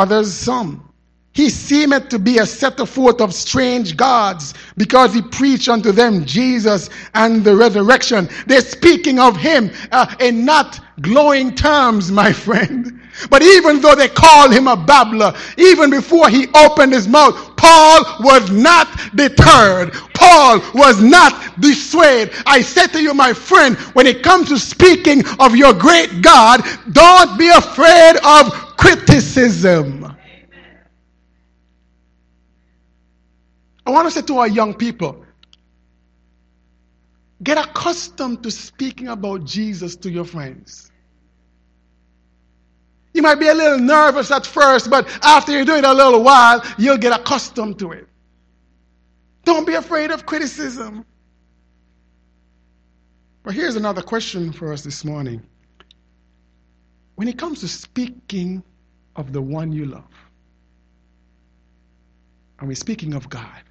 Others 0.00 0.32
some. 0.32 0.90
He 1.32 1.50
seemeth 1.50 2.08
to 2.08 2.18
be 2.18 2.38
a 2.38 2.46
setter 2.46 2.86
forth 2.86 3.20
of 3.20 3.34
strange 3.34 3.98
gods 3.98 4.54
because 4.78 5.12
he 5.12 5.20
preached 5.20 5.68
unto 5.68 5.92
them 5.92 6.24
Jesus 6.24 6.88
and 7.12 7.44
the 7.44 7.54
resurrection. 7.54 8.26
They're 8.46 8.62
speaking 8.62 9.18
of 9.18 9.36
him 9.36 9.70
uh, 9.92 10.14
in 10.18 10.46
not 10.46 10.80
glowing 11.02 11.54
terms, 11.54 12.10
my 12.10 12.32
friend. 12.46 12.98
But 13.28 13.42
even 13.42 13.82
though 13.82 13.94
they 13.94 14.08
call 14.08 14.50
him 14.50 14.68
a 14.68 14.76
babbler, 14.76 15.34
even 15.58 15.90
before 15.90 16.30
he 16.30 16.46
opened 16.54 16.94
his 16.94 17.06
mouth, 17.06 17.54
Paul 17.56 18.02
was 18.20 18.50
not 18.50 18.88
deterred. 19.14 19.92
Paul 20.14 20.62
was 20.72 21.02
not 21.02 21.60
dissuaded. 21.60 22.34
I 22.46 22.62
said 22.62 22.86
to 22.88 23.02
you, 23.02 23.12
my 23.12 23.34
friend, 23.34 23.76
when 23.92 24.06
it 24.06 24.22
comes 24.22 24.48
to 24.48 24.58
speaking 24.58 25.24
of 25.38 25.54
your 25.54 25.74
great 25.74 26.22
God, 26.22 26.62
don't 26.92 27.38
be 27.38 27.48
afraid 27.48 28.16
of 28.24 28.69
criticism. 28.80 30.16
I 33.86 33.90
want 33.90 34.06
to 34.06 34.10
say 34.10 34.22
to 34.22 34.38
our 34.38 34.48
young 34.48 34.74
people 34.74 35.24
get 37.42 37.58
accustomed 37.58 38.42
to 38.42 38.50
speaking 38.50 39.08
about 39.08 39.44
Jesus 39.44 39.96
to 39.96 40.10
your 40.10 40.24
friends. 40.24 40.90
You 43.12 43.22
might 43.22 43.36
be 43.40 43.48
a 43.48 43.54
little 43.54 43.78
nervous 43.78 44.30
at 44.30 44.46
first, 44.46 44.88
but 44.88 45.08
after 45.22 45.52
you 45.52 45.64
do 45.64 45.74
it 45.74 45.84
a 45.84 45.92
little 45.92 46.22
while, 46.22 46.62
you'll 46.78 46.98
get 46.98 47.18
accustomed 47.18 47.78
to 47.80 47.92
it. 47.92 48.06
Don't 49.44 49.66
be 49.66 49.74
afraid 49.74 50.10
of 50.10 50.26
criticism. 50.26 51.04
But 53.42 53.54
here's 53.54 53.76
another 53.76 54.02
question 54.02 54.52
for 54.52 54.72
us 54.72 54.82
this 54.82 55.04
morning. 55.04 55.42
When 57.16 57.26
it 57.26 57.36
comes 57.36 57.60
to 57.60 57.68
speaking 57.68 58.62
of 59.16 59.32
the 59.32 59.42
one 59.42 59.72
you 59.72 59.86
love, 59.86 60.04
and 62.58 62.68
we're 62.68 62.74
speaking 62.74 63.14
of 63.14 63.28
God, 63.28 63.62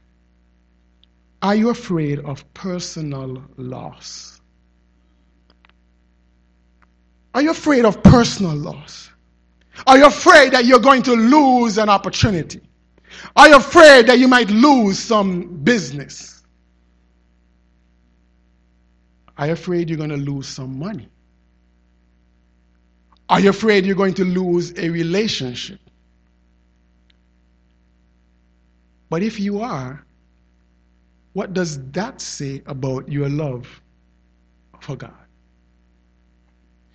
are 1.42 1.56
you 1.56 1.70
afraid 1.70 2.20
of 2.20 2.54
personal 2.54 3.42
loss? 3.58 4.42
Are 7.34 7.42
you 7.42 7.52
afraid 7.52 7.86
of 7.86 8.02
personal 8.04 8.56
loss? 8.56 9.10
Are 9.88 9.98
you 9.98 10.06
afraid 10.06 10.52
that 10.54 10.66
you're 10.66 10.80
going 10.80 11.04
to 11.04 11.14
lose 11.14 11.78
an 11.78 11.90
opportunity? 11.90 12.62
Are 13.36 13.48
you 13.48 13.56
afraid 13.56 14.08
that 14.08 14.20
you 14.20 14.28
might 14.28 14.50
lose 14.50 15.00
some 15.00 15.64
business? 15.64 16.44
Are 19.38 19.48
you 19.48 19.54
afraid 19.54 19.90
you're 19.90 19.98
going 19.98 20.10
to 20.10 20.18
lose 20.18 20.48
some 20.48 20.78
money? 20.78 21.08
Are 23.30 23.40
you 23.40 23.52
afraid 23.52 23.86
you're 23.86 23.96
going 23.96 24.16
to 24.16 24.26
lose 24.26 24.74
a 24.78 24.90
relationship? 24.90 25.80
But 29.10 29.24
if 29.24 29.40
you 29.40 29.62
are, 29.62 30.04
what 31.34 31.54
does 31.54 31.82
that 31.92 32.22
say 32.22 32.62
about 32.66 33.08
your 33.10 33.30
love 33.30 33.82
for 34.80 34.96
God? 34.96 35.14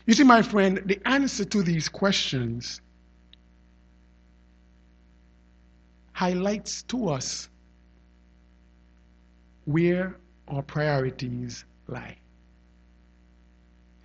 You 0.07 0.15
see, 0.15 0.25
my 0.25 0.43
friend, 0.43 0.83
the 0.85 1.01
answer 1.07 1.45
to 1.45 1.63
these 1.63 1.89
questions 1.89 2.81
highlights 6.13 6.83
to 6.83 7.09
us 7.09 7.49
where 9.65 10.17
our 10.49 10.63
priorities 10.63 11.65
lie. 11.89 12.17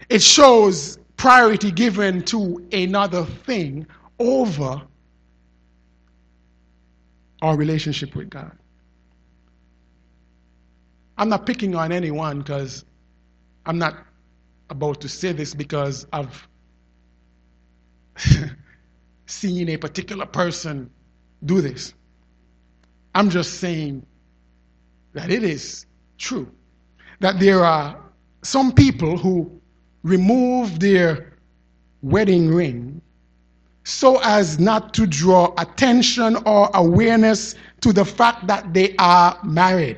It 0.10 0.22
shows 0.22 0.98
priority 1.20 1.70
given 1.70 2.24
to 2.24 2.66
another 2.72 3.26
thing 3.26 3.86
over 4.20 4.82
our 7.42 7.58
relationship 7.58 8.16
with 8.16 8.30
God. 8.30 8.58
I'm 11.18 11.28
not 11.28 11.46
picking 11.46 11.76
on 11.76 11.92
anyone 11.92 12.40
because 12.40 12.86
I'm 13.66 13.78
not 13.78 14.06
about 14.70 15.02
to 15.02 15.10
say 15.10 15.34
this 15.34 15.54
because 15.54 16.08
I've 16.14 16.48
seen 19.26 19.68
a 19.68 19.76
particular 19.76 20.26
person 20.26 20.90
do 21.46 21.60
this. 21.60 21.94
I'm 23.14 23.30
just 23.30 23.56
saying 23.56 24.06
that 25.12 25.30
it 25.32 25.44
is 25.44 25.86
true 26.18 26.50
that 27.20 27.42
there 27.42 27.66
are 27.66 28.00
some 28.42 28.72
people 28.72 29.18
who 29.18 29.59
remove 30.10 30.80
their 30.80 31.34
wedding 32.02 32.50
ring 32.54 33.02
so 33.84 34.20
as 34.24 34.60
not 34.60 34.94
to 34.94 35.08
draw 35.08 35.54
attention 35.58 36.36
or 36.46 36.70
awareness 36.74 37.56
to 37.82 37.92
the 37.92 38.06
fact 38.06 38.46
that 38.48 38.74
they 38.74 38.96
are 38.98 39.38
married. 39.44 39.98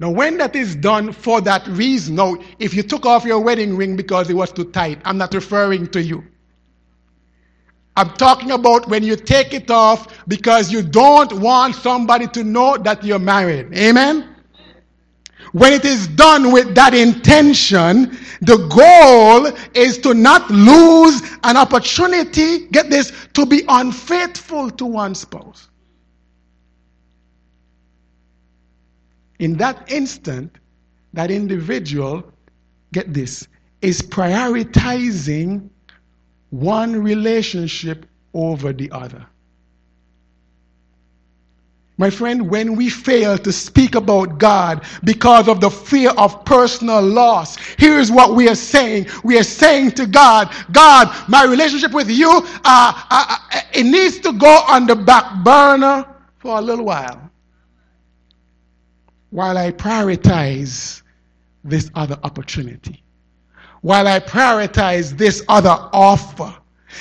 Now, 0.00 0.10
when 0.10 0.38
that 0.38 0.54
is 0.54 0.76
done 0.76 1.12
for 1.12 1.40
that 1.40 1.66
reason, 1.66 2.14
now, 2.14 2.36
if 2.58 2.72
you 2.72 2.82
took 2.84 3.04
off 3.04 3.24
your 3.24 3.40
wedding 3.40 3.76
ring 3.76 3.96
because 3.96 4.30
it 4.30 4.34
was 4.34 4.52
too 4.52 4.70
tight, 4.70 5.00
I'm 5.04 5.18
not 5.18 5.34
referring 5.34 5.88
to 5.88 6.02
you. 6.02 6.24
I'm 7.96 8.10
talking 8.10 8.52
about 8.52 8.88
when 8.88 9.02
you 9.02 9.16
take 9.16 9.52
it 9.52 9.72
off 9.72 10.24
because 10.28 10.70
you 10.70 10.82
don't 10.82 11.32
want 11.40 11.74
somebody 11.74 12.28
to 12.28 12.44
know 12.44 12.76
that 12.76 13.02
you're 13.02 13.18
married. 13.18 13.76
Amen? 13.76 14.36
When 15.52 15.72
it 15.72 15.84
is 15.84 16.06
done 16.08 16.52
with 16.52 16.74
that 16.74 16.94
intention, 16.94 18.16
the 18.40 18.56
goal 18.68 19.46
is 19.74 19.98
to 19.98 20.14
not 20.14 20.50
lose 20.50 21.22
an 21.44 21.56
opportunity, 21.56 22.66
get 22.66 22.90
this, 22.90 23.12
to 23.34 23.46
be 23.46 23.62
unfaithful 23.68 24.70
to 24.72 24.84
one 24.86 25.14
spouse. 25.14 25.68
In 29.38 29.56
that 29.56 29.90
instant, 29.90 30.58
that 31.12 31.30
individual, 31.30 32.24
get 32.92 33.14
this, 33.14 33.46
is 33.80 34.02
prioritizing 34.02 35.70
one 36.50 37.02
relationship 37.02 38.06
over 38.34 38.72
the 38.72 38.90
other. 38.90 39.24
My 41.98 42.10
friend, 42.10 42.48
when 42.48 42.76
we 42.76 42.88
fail 42.88 43.36
to 43.38 43.52
speak 43.52 43.96
about 43.96 44.38
God 44.38 44.84
because 45.04 45.48
of 45.48 45.60
the 45.60 45.68
fear 45.68 46.10
of 46.10 46.44
personal 46.44 47.02
loss, 47.02 47.56
here's 47.76 48.10
what 48.10 48.34
we 48.34 48.48
are 48.48 48.54
saying. 48.54 49.08
We 49.24 49.38
are 49.38 49.44
saying 49.44 49.92
to 49.92 50.06
God, 50.06 50.54
God, 50.72 51.14
my 51.28 51.44
relationship 51.44 51.92
with 51.92 52.08
you, 52.08 52.30
uh, 52.30 52.42
uh, 52.64 53.36
uh, 53.50 53.60
it 53.74 53.84
needs 53.84 54.20
to 54.20 54.32
go 54.32 54.62
on 54.68 54.86
the 54.86 54.96
back 54.96 55.44
burner 55.44 56.06
for 56.38 56.58
a 56.58 56.60
little 56.60 56.84
while. 56.84 57.30
While 59.30 59.58
I 59.58 59.72
prioritize 59.72 61.02
this 61.64 61.90
other 61.94 62.18
opportunity 62.22 63.02
while 63.82 64.06
I 64.08 64.20
prioritize 64.20 65.16
this 65.16 65.44
other 65.48 65.76
offer. 65.92 66.54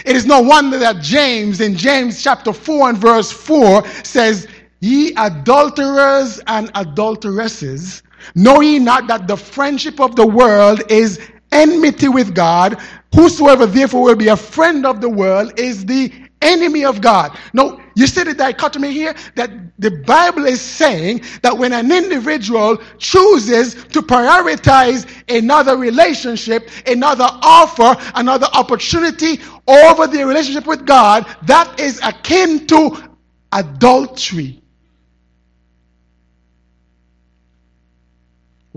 It 0.05 0.15
is 0.15 0.25
no 0.25 0.41
wonder 0.41 0.77
that 0.77 1.01
James, 1.01 1.61
in 1.61 1.75
James 1.75 2.21
chapter 2.21 2.53
4 2.53 2.89
and 2.89 2.97
verse 2.97 3.31
4, 3.31 3.85
says, 4.03 4.47
Ye 4.79 5.13
adulterers 5.15 6.39
and 6.47 6.71
adulteresses, 6.75 8.03
know 8.35 8.61
ye 8.61 8.79
not 8.79 9.07
that 9.07 9.27
the 9.27 9.37
friendship 9.37 9.99
of 9.99 10.15
the 10.15 10.27
world 10.27 10.83
is 10.89 11.19
enmity 11.51 12.07
with 12.07 12.35
God? 12.35 12.77
Whosoever 13.15 13.65
therefore 13.65 14.03
will 14.03 14.15
be 14.15 14.27
a 14.27 14.35
friend 14.35 14.85
of 14.85 15.01
the 15.01 15.09
world 15.09 15.59
is 15.59 15.85
the 15.85 16.11
enemy 16.41 16.85
of 16.85 17.01
God. 17.01 17.35
Now, 17.53 17.79
you 17.95 18.05
see 18.05 18.23
the 18.23 18.33
dichotomy 18.33 18.91
here? 18.91 19.15
That 19.35 19.49
the 19.79 19.89
Bible 19.89 20.45
is 20.45 20.61
saying 20.61 21.21
that 21.41 21.57
when 21.57 21.73
an 21.73 21.91
individual 21.91 22.77
chooses 22.99 23.73
to 23.85 24.01
prioritize 24.01 25.07
another 25.29 25.77
relationship, 25.77 26.69
another 26.85 27.27
offer, 27.41 27.95
another 28.13 28.47
opportunity 28.53 29.39
over 29.67 30.05
the 30.05 30.23
relationship 30.25 30.67
with 30.67 30.85
God, 30.85 31.25
that 31.47 31.79
is 31.79 31.99
akin 32.03 32.67
to 32.67 33.15
adultery. 33.51 34.61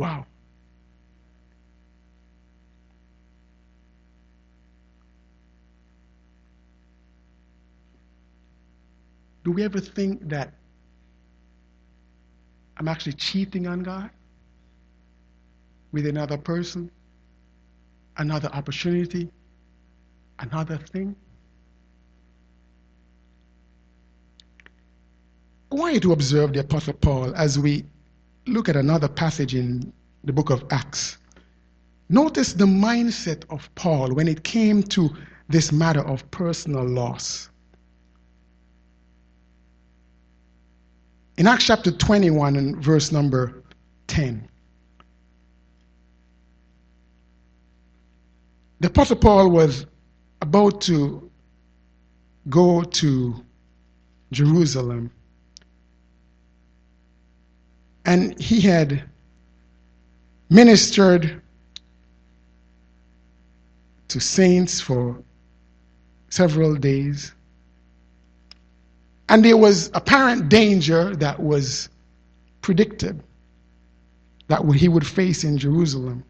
Wow. 0.00 0.24
Do 9.44 9.52
we 9.52 9.62
ever 9.62 9.78
think 9.78 10.26
that 10.30 10.54
I'm 12.78 12.88
actually 12.88 13.12
cheating 13.12 13.66
on 13.66 13.82
God 13.82 14.08
with 15.92 16.06
another 16.06 16.38
person, 16.38 16.90
another 18.16 18.48
opportunity, 18.54 19.28
another 20.38 20.78
thing? 20.78 21.14
I 25.70 25.74
want 25.74 25.92
you 25.92 26.00
to 26.00 26.12
observe 26.12 26.54
the 26.54 26.60
Apostle 26.60 26.94
Paul 26.94 27.34
as 27.34 27.58
we 27.58 27.84
look 28.46 28.68
at 28.68 28.76
another 28.76 29.08
passage 29.08 29.54
in 29.54 29.92
the 30.24 30.32
book 30.32 30.50
of 30.50 30.64
Acts. 30.70 31.18
Notice 32.08 32.54
the 32.54 32.64
mindset 32.64 33.44
of 33.50 33.72
Paul 33.74 34.12
when 34.14 34.26
it 34.26 34.42
came 34.42 34.82
to 34.84 35.10
this 35.48 35.72
matter 35.72 36.00
of 36.00 36.28
personal 36.30 36.84
loss. 36.84 37.48
In 41.36 41.46
Acts 41.46 41.66
chapter 41.66 41.90
21 41.90 42.56
and 42.56 42.76
verse 42.76 43.12
number 43.12 43.62
10, 44.08 44.46
the 48.80 48.88
Apostle 48.88 49.16
Paul 49.16 49.50
was 49.50 49.86
about 50.42 50.80
to 50.82 51.30
go 52.48 52.82
to 52.82 53.44
Jerusalem. 54.32 55.10
And 58.04 58.38
he 58.40 58.60
had 58.60 59.04
ministered 60.48 61.40
to 64.08 64.20
saints 64.20 64.80
for 64.80 65.22
several 66.28 66.74
days. 66.74 67.32
And 69.28 69.44
there 69.44 69.56
was 69.56 69.90
apparent 69.94 70.48
danger 70.48 71.14
that 71.16 71.40
was 71.40 71.88
predicted 72.62 73.22
that 74.48 74.64
he 74.74 74.88
would 74.88 75.06
face 75.06 75.44
in 75.44 75.56
Jerusalem. 75.56 76.24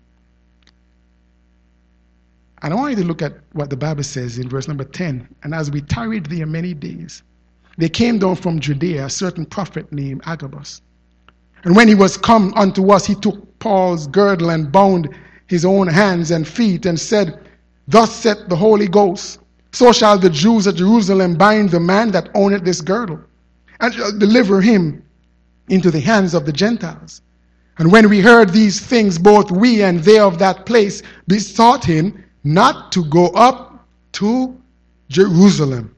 And 2.63 2.75
I 2.75 2.77
want 2.77 2.91
you 2.91 3.03
to 3.03 3.09
look 3.09 3.23
at 3.23 3.39
what 3.53 3.71
the 3.71 3.77
Bible 3.77 4.03
says 4.03 4.39
in 4.39 4.49
verse 4.49 4.69
number 4.69 4.85
10. 4.85 5.27
And 5.43 5.55
as 5.55 5.71
we 5.71 5.81
tarried 5.81 6.27
there 6.27 6.45
many 6.45 6.75
days, 6.75 7.23
there 7.79 7.89
came 7.89 8.19
down 8.19 8.37
from 8.37 8.61
Judea 8.61 9.07
a 9.07 9.11
certain 9.11 9.47
prophet 9.47 9.91
named 9.91 10.21
Agabus. 10.27 10.83
And 11.65 11.77
when 11.77 11.89
he 11.89 11.95
was 11.95 12.17
come 12.17 12.53
unto 12.55 12.91
us, 12.91 13.07
he 13.07 13.15
took 13.15 13.59
Paul's 13.59 14.07
girdle 14.07 14.51
and 14.51 14.73
bound 14.73 15.09
his 15.47 15.65
own 15.65 15.89
hands 15.89 16.31
and 16.31 16.47
feet 16.47 16.87
and 16.87 16.99
said, 16.99 17.39
Thus 17.89 18.15
saith 18.15 18.49
the 18.49 18.57
Holy 18.57 18.89
Ghost, 18.89 19.41
so 19.73 19.93
shall 19.93 20.19
the 20.19 20.31
Jews 20.31 20.67
at 20.67 20.77
Jerusalem 20.77 21.37
bind 21.37 21.71
the 21.71 21.81
man 21.81 22.11
that 22.13 22.31
owneth 22.35 22.65
this 22.65 22.81
girdle, 22.81 23.21
and 23.81 23.93
shall 23.95 24.17
deliver 24.17 24.61
him 24.61 25.03
into 25.69 25.91
the 25.91 26.01
hands 26.01 26.35
of 26.35 26.47
the 26.47 26.53
Gentiles. 26.53 27.23
And 27.79 27.91
when 27.91 28.09
we 28.09 28.21
heard 28.21 28.51
these 28.51 28.81
things, 28.81 29.19
both 29.19 29.51
we 29.51 29.83
and 29.83 30.01
they 30.01 30.19
of 30.19 30.39
that 30.39 30.67
place 30.67 31.03
besought 31.27 31.85
him 31.85 32.25
not 32.45 32.93
to 32.93 33.05
go 33.07 33.29
up 33.29 33.87
to 34.13 34.61
Jerusalem. 35.09 35.95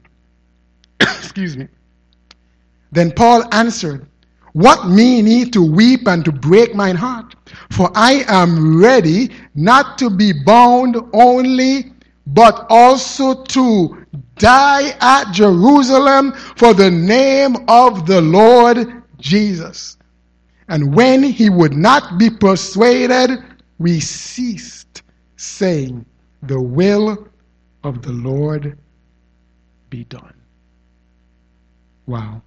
Excuse 0.99 1.57
me. 1.57 1.67
Then 2.91 3.11
Paul 3.11 3.43
answered, 3.53 4.07
What 4.53 4.87
mean 4.87 5.27
ye 5.27 5.49
to 5.49 5.63
weep 5.63 6.07
and 6.07 6.23
to 6.25 6.31
break 6.31 6.75
mine 6.75 6.95
heart? 6.95 7.35
For 7.71 7.91
I 7.95 8.23
am 8.27 8.79
ready 8.79 9.31
not 9.55 9.97
to 9.97 10.09
be 10.09 10.31
bound 10.31 10.97
only 11.13 11.91
but 12.27 12.65
also 12.69 13.43
to 13.43 14.05
die 14.37 14.95
at 15.01 15.31
Jerusalem 15.31 16.33
for 16.55 16.73
the 16.73 16.89
name 16.89 17.55
of 17.67 18.05
the 18.05 18.21
Lord 18.21 19.03
Jesus. 19.19 19.97
And 20.69 20.95
when 20.95 21.23
he 21.23 21.49
would 21.49 21.73
not 21.73 22.17
be 22.17 22.29
persuaded, 22.29 23.43
we 23.79 23.99
ceased, 23.99 25.03
saying, 25.35 26.05
The 26.43 26.59
will 26.59 27.27
of 27.83 28.01
the 28.01 28.13
Lord 28.13 28.77
be 29.89 30.05
done. 30.05 30.33
Wow. 32.05 32.41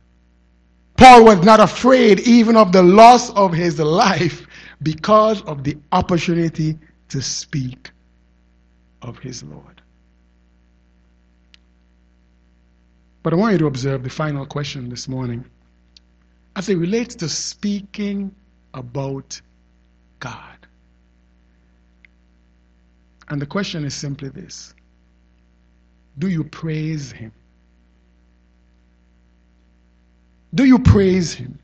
Paul 0.97 1.25
was 1.25 1.45
not 1.45 1.61
afraid 1.61 2.21
even 2.21 2.57
of 2.57 2.73
the 2.73 2.83
loss 2.83 3.31
of 3.31 3.53
his 3.53 3.79
life 3.79 4.47
because 4.83 5.43
of 5.43 5.65
the 5.65 5.77
opportunity 5.93 6.79
to 7.09 7.23
speak 7.23 7.91
of 9.03 9.19
his 9.19 9.43
Lord. 9.43 9.83
But 13.23 13.33
I 13.33 13.37
want 13.37 13.53
you 13.53 13.59
to 13.59 13.67
observe 13.67 14.05
the 14.05 14.11
final 14.11 14.47
question 14.47 14.89
this 14.89 15.09
morning 15.09 15.45
as 16.55 16.69
it 16.69 16.77
relates 16.77 17.15
to 17.17 17.29
speaking 17.29 18.35
about 18.73 19.41
God. 20.21 20.57
And 23.29 23.43
the 23.43 23.47
question 23.47 23.85
is 23.85 23.95
simply 23.95 24.29
this 24.29 24.75
Do 26.19 26.29
you 26.29 26.45
praise 26.45 27.13
Him? 27.13 27.33
Do 30.57 30.65
you 30.65 30.79
praise 30.79 31.35
Him? 31.35 31.59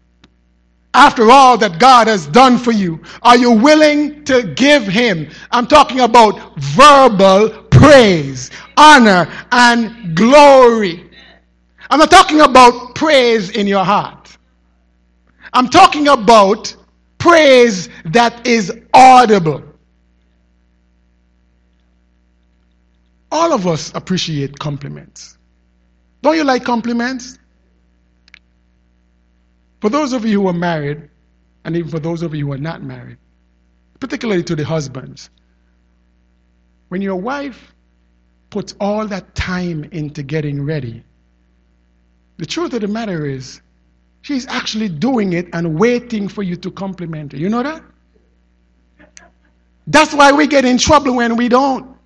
After 0.95 1.31
all 1.31 1.57
that 1.59 1.79
God 1.81 2.07
has 2.07 2.27
done 2.27 2.59
for 2.59 2.71
you, 2.71 3.01
are 3.23 3.37
you 3.37 3.51
willing 3.51 4.23
to 4.25 4.43
give 4.55 4.85
Him? 4.87 5.29
I'm 5.51 5.67
talking 5.67 6.01
about 6.01 6.57
verbal 6.59 7.49
praise, 7.71 8.51
honor, 8.77 9.27
and 9.51 10.15
glory. 10.15 11.11
I'm 11.91 11.99
not 11.99 12.11
talking 12.11 12.41
about 12.43 12.95
praise 12.95 13.51
in 13.51 13.67
your 13.67 13.85
heart. 13.85 14.37
I'm 15.55 15.69
talking 15.69 16.09
about 16.09 16.75
praise 17.19 17.89
that 18.05 18.47
is 18.47 18.73
audible. 18.93 19.63
All 23.31 23.55
of 23.55 23.67
us 23.67 23.93
appreciate 23.95 24.59
compliments. 24.59 25.39
Don't 26.21 26.37
you 26.37 26.45
like 26.45 26.65
compliments? 26.65 27.39
For 29.83 29.91
those 29.91 30.13
of 30.13 30.25
you 30.25 30.43
who 30.43 30.47
are 30.47 30.53
married, 30.53 31.11
and 31.65 31.77
even 31.77 31.91
for 31.91 31.99
those 31.99 32.23
of 32.23 32.33
you 32.37 32.47
who 32.47 32.53
are 32.53 32.57
not 32.71 32.85
married, 32.85 33.17
particularly 33.99 34.45
to 34.45 34.55
the 34.55 34.65
husbands, 34.65 35.29
when 36.87 37.03
your 37.03 37.17
wife 37.17 37.75
puts 38.51 38.77
all 38.79 39.09
that 39.09 39.35
time 39.35 39.83
into 39.91 40.23
getting 40.23 40.65
ready, 40.65 41.03
the 42.37 42.47
truth 42.47 42.75
of 42.75 42.83
the 42.83 42.87
matter 42.87 43.27
is, 43.27 43.61
she's 44.21 44.47
actually 44.47 44.89
doing 44.89 45.33
it 45.33 45.49
and 45.53 45.77
waiting 45.77 46.29
for 46.29 46.45
you 46.45 46.55
to 46.55 46.71
compliment 46.71 47.33
her. 47.33 47.39
You 47.39 47.49
know 47.49 47.65
that? 47.65 47.83
That's 49.89 50.15
why 50.15 50.31
we 50.31 50.47
get 50.47 50.65
in 50.65 50.79
trouble 50.79 51.17
when 51.17 51.37
we 51.37 51.49
don't. 51.49 51.97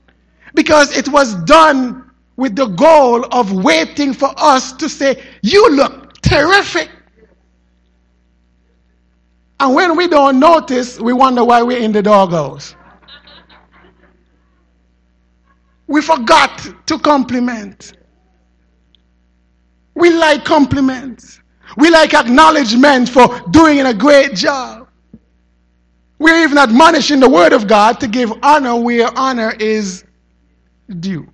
Because 0.55 0.97
it 0.97 1.09
was 1.09 1.35
done 1.45 2.11
with 2.37 2.57
the 2.57 2.69
goal 2.69 3.27
of 3.33 3.53
waiting 3.53 4.15
for 4.15 4.33
us 4.39 4.73
to 4.73 4.89
say, 4.89 5.23
You 5.43 5.73
look 5.73 6.23
terrific. 6.23 6.89
And 9.59 9.75
when 9.75 9.97
we 9.97 10.07
don't 10.07 10.39
notice, 10.39 11.01
we 11.01 11.13
wonder 11.13 11.43
why 11.45 11.63
we're 11.63 11.79
in 11.79 11.93
the 11.93 12.03
doghouse. 12.03 12.75
We 15.87 16.03
forgot 16.03 16.67
to 16.87 16.99
compliment. 16.99 17.93
We 19.95 20.11
like 20.11 20.45
compliments. 20.45 21.41
We 21.77 21.91
like 21.91 22.13
acknowledgement 22.15 23.09
for 23.09 23.41
doing 23.51 23.81
a 23.81 23.95
great 23.95 24.35
job. 24.35 24.89
We're 26.19 26.43
even 26.43 26.59
admonishing 26.59 27.21
the 27.21 27.29
Word 27.29 27.53
of 27.53 27.67
God 27.67 28.01
to 28.01 28.09
give 28.09 28.33
honor 28.43 28.77
where 28.77 29.09
honor 29.17 29.55
is 29.59 30.05
due. 31.01 31.29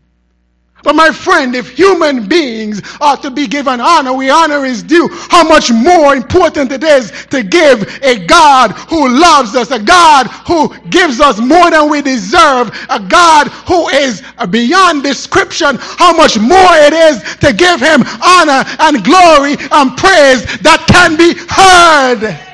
But 0.83 0.97
my 0.97 1.11
friend, 1.11 1.55
if 1.55 1.71
human 1.77 2.27
beings 2.27 2.83
are 3.01 3.17
to 3.19 3.31
be 3.31 3.47
given 3.47 3.81
honor 3.81 4.17
where 4.17 4.35
honor 4.35 4.65
is 4.65 4.83
due, 4.83 5.09
how 5.31 5.45
much 5.47 5.71
more 5.71 6.15
important 6.15 6.73
it 6.73 6.83
is 6.83 7.13
to 7.31 7.43
give 7.43 7.83
a 8.03 8.27
God 8.27 8.73
who 8.73 9.09
loves 9.09 9.55
us, 9.55 9.71
a 9.71 9.79
God 9.79 10.27
who 10.47 10.75
gives 10.91 11.21
us 11.21 11.39
more 11.41 11.71
than 11.71 11.89
we 11.89 12.03
deserve, 12.03 12.71
a 12.89 12.99
God 12.99 13.49
who 13.69 13.89
is 13.91 14.23
beyond 14.51 15.03
description, 15.03 15.77
how 15.81 16.17
much 16.17 16.39
more 16.39 16.75
it 16.87 16.93
is 16.93 17.23
to 17.39 17.53
give 17.53 17.81
him 17.81 18.03
honor 18.25 18.65
and 18.81 19.05
glory 19.05 19.57
and 19.71 19.97
praise 19.97 20.45
that 20.63 20.85
can 20.89 21.17
be 21.17 21.35
heard. 21.49 22.52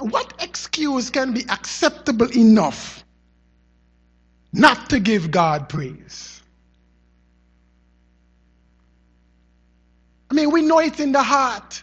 What 0.00 0.32
excuse 0.40 1.10
can 1.10 1.32
be 1.32 1.44
acceptable 1.48 2.30
enough 2.36 3.04
not 4.52 4.90
to 4.90 5.00
give 5.00 5.30
God 5.30 5.68
praise? 5.68 6.42
I 10.30 10.34
mean, 10.34 10.50
we 10.50 10.62
know 10.62 10.78
it's 10.78 11.00
in 11.00 11.12
the 11.12 11.22
heart. 11.22 11.82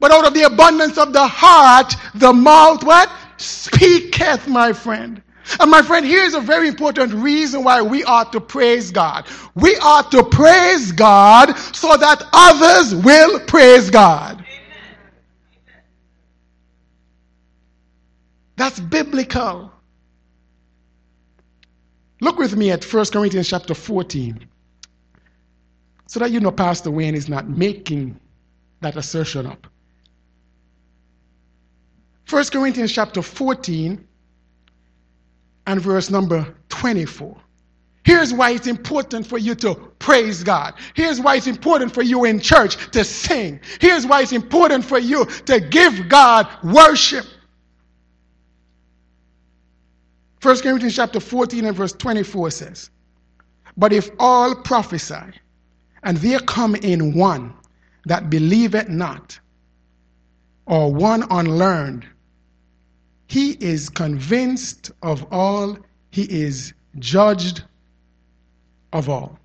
But 0.00 0.10
out 0.10 0.26
of 0.26 0.34
the 0.34 0.42
abundance 0.42 0.98
of 0.98 1.12
the 1.12 1.26
heart, 1.26 1.94
the 2.14 2.32
mouth 2.32 2.82
what? 2.82 3.10
Speaketh, 3.36 4.46
my 4.48 4.72
friend. 4.72 5.22
And 5.60 5.70
my 5.70 5.82
friend, 5.82 6.04
here's 6.06 6.34
a 6.34 6.40
very 6.40 6.68
important 6.68 7.12
reason 7.12 7.64
why 7.64 7.82
we 7.82 8.02
ought 8.04 8.32
to 8.32 8.40
praise 8.40 8.90
God. 8.90 9.26
We 9.54 9.76
ought 9.76 10.10
to 10.12 10.24
praise 10.24 10.90
God 10.92 11.56
so 11.74 11.96
that 11.96 12.22
others 12.32 12.94
will 12.94 13.40
praise 13.40 13.90
God. 13.90 14.43
That's 18.56 18.78
biblical. 18.80 19.72
Look 22.20 22.38
with 22.38 22.56
me 22.56 22.70
at 22.70 22.84
1 22.84 23.06
Corinthians 23.06 23.48
chapter 23.48 23.74
14. 23.74 24.46
So 26.06 26.20
that 26.20 26.30
you 26.30 26.40
know 26.40 26.52
Pastor 26.52 26.90
Wayne 26.90 27.14
is 27.14 27.28
not 27.28 27.48
making 27.48 28.18
that 28.80 28.96
assertion 28.96 29.46
up. 29.46 29.66
1 32.30 32.44
Corinthians 32.46 32.92
chapter 32.92 33.22
14 33.22 34.06
and 35.66 35.80
verse 35.80 36.10
number 36.10 36.54
24. 36.68 37.36
Here's 38.04 38.34
why 38.34 38.50
it's 38.50 38.66
important 38.66 39.26
for 39.26 39.38
you 39.38 39.54
to 39.56 39.74
praise 39.98 40.44
God. 40.44 40.74
Here's 40.94 41.20
why 41.20 41.36
it's 41.36 41.46
important 41.46 41.92
for 41.92 42.02
you 42.02 42.24
in 42.24 42.38
church 42.38 42.90
to 42.90 43.02
sing. 43.02 43.60
Here's 43.80 44.06
why 44.06 44.22
it's 44.22 44.32
important 44.32 44.84
for 44.84 44.98
you 44.98 45.24
to 45.46 45.58
give 45.58 46.08
God 46.08 46.46
worship. 46.62 47.24
1 50.44 50.58
Corinthians 50.58 50.94
chapter 50.94 51.20
14 51.20 51.64
and 51.64 51.74
verse 51.74 51.92
24 51.92 52.50
says, 52.50 52.90
But 53.78 53.94
if 53.94 54.10
all 54.18 54.54
prophesy, 54.54 55.32
and 56.02 56.18
there 56.18 56.38
come 56.40 56.74
in 56.74 57.14
one 57.14 57.54
that 58.04 58.28
believeth 58.28 58.90
not, 58.90 59.40
or 60.66 60.92
one 60.92 61.24
unlearned, 61.30 62.04
he 63.26 63.52
is 63.52 63.88
convinced 63.88 64.90
of 65.02 65.26
all, 65.32 65.78
he 66.10 66.24
is 66.24 66.74
judged 66.98 67.64
of 68.92 69.08
all. 69.08 69.38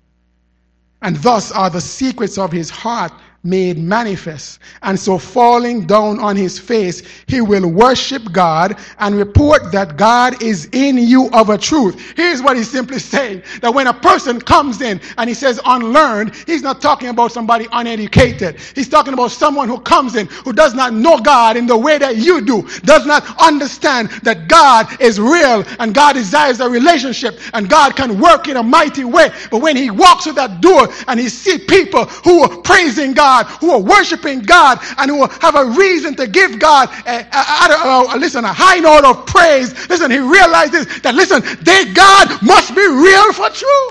And 1.00 1.16
thus 1.16 1.50
are 1.50 1.70
the 1.70 1.80
secrets 1.80 2.36
of 2.36 2.52
his 2.52 2.68
heart 2.68 3.12
made 3.42 3.78
manifest. 3.78 4.58
And 4.82 4.98
so, 4.98 5.16
falling 5.18 5.86
down 5.86 6.18
on 6.18 6.36
his 6.36 6.58
face, 6.58 7.02
he 7.26 7.40
will 7.40 7.68
worship 7.70 8.30
God 8.32 8.78
and 8.98 9.16
report 9.16 9.72
that 9.72 9.96
God 9.96 10.42
is 10.42 10.68
in 10.72 10.98
you 10.98 11.30
of 11.32 11.48
a 11.48 11.56
truth. 11.56 12.14
Here's 12.16 12.42
what 12.42 12.56
he's 12.56 12.70
simply 12.70 12.98
saying 12.98 13.42
that 13.62 13.72
when 13.72 13.86
a 13.86 13.94
person 13.94 14.40
comes 14.40 14.82
in 14.82 15.00
and 15.16 15.28
he 15.28 15.34
says 15.34 15.60
unlearned, 15.64 16.34
he's 16.46 16.62
not 16.62 16.82
talking 16.82 17.08
about 17.08 17.32
somebody 17.32 17.66
uneducated. 17.72 18.60
He's 18.74 18.88
talking 18.88 19.14
about 19.14 19.30
someone 19.30 19.68
who 19.68 19.80
comes 19.80 20.16
in 20.16 20.26
who 20.26 20.52
does 20.52 20.74
not 20.74 20.92
know 20.92 21.18
God 21.18 21.56
in 21.56 21.66
the 21.66 21.76
way 21.76 21.96
that 21.98 22.16
you 22.16 22.42
do, 22.42 22.62
does 22.80 23.06
not 23.06 23.24
understand 23.40 24.10
that 24.22 24.48
God 24.48 25.00
is 25.00 25.18
real 25.18 25.64
and 25.78 25.94
God 25.94 26.12
desires 26.12 26.60
a 26.60 26.68
relationship 26.68 27.38
and 27.54 27.70
God 27.70 27.96
can 27.96 28.20
work 28.20 28.48
in 28.48 28.56
a 28.58 28.62
mighty 28.62 29.04
way. 29.04 29.30
But 29.50 29.62
when 29.62 29.76
he 29.76 29.90
walks 29.90 30.24
through 30.24 30.34
that 30.34 30.60
door 30.60 30.88
and 31.08 31.18
he 31.18 31.28
sees 31.28 31.64
people 31.64 32.04
who 32.04 32.42
are 32.42 32.56
praising 32.58 33.14
God, 33.14 33.29
God, 33.30 33.46
who 33.60 33.70
are 33.70 33.80
worshiping 33.80 34.40
God, 34.40 34.78
and 34.98 35.10
who 35.10 35.26
have 35.40 35.54
a 35.54 35.64
reason 35.64 36.14
to 36.16 36.26
give 36.26 36.58
God, 36.58 36.88
a, 37.06 37.16
a, 37.32 38.14
a, 38.14 38.18
listen, 38.18 38.44
a 38.44 38.52
high 38.52 38.80
note 38.80 39.04
of 39.04 39.24
praise. 39.26 39.70
Listen, 39.88 40.10
he 40.10 40.18
realizes 40.18 40.86
that, 41.02 41.14
listen, 41.14 41.40
their 41.62 41.86
God 41.94 42.42
must 42.42 42.74
be 42.74 42.86
real 42.86 43.32
for 43.32 43.48
true. 43.50 43.88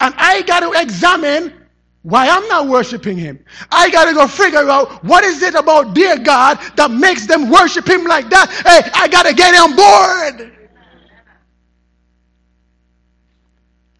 And 0.00 0.14
I 0.16 0.42
got 0.42 0.60
to 0.60 0.80
examine 0.80 1.52
why 2.02 2.28
I'm 2.28 2.46
not 2.46 2.68
worshiping 2.68 3.18
him. 3.18 3.44
I 3.72 3.90
got 3.90 4.04
to 4.04 4.14
go 4.14 4.28
figure 4.28 4.70
out 4.70 5.02
what 5.02 5.24
is 5.24 5.42
it 5.42 5.54
about 5.54 5.94
dear 5.94 6.16
God 6.16 6.60
that 6.76 6.92
makes 6.92 7.26
them 7.26 7.50
worship 7.50 7.88
him 7.88 8.04
like 8.04 8.30
that. 8.30 8.46
Hey, 8.64 8.88
I 8.94 9.08
got 9.08 9.26
to 9.26 9.34
get 9.34 9.52
on 9.56 9.74
board. 9.74 10.57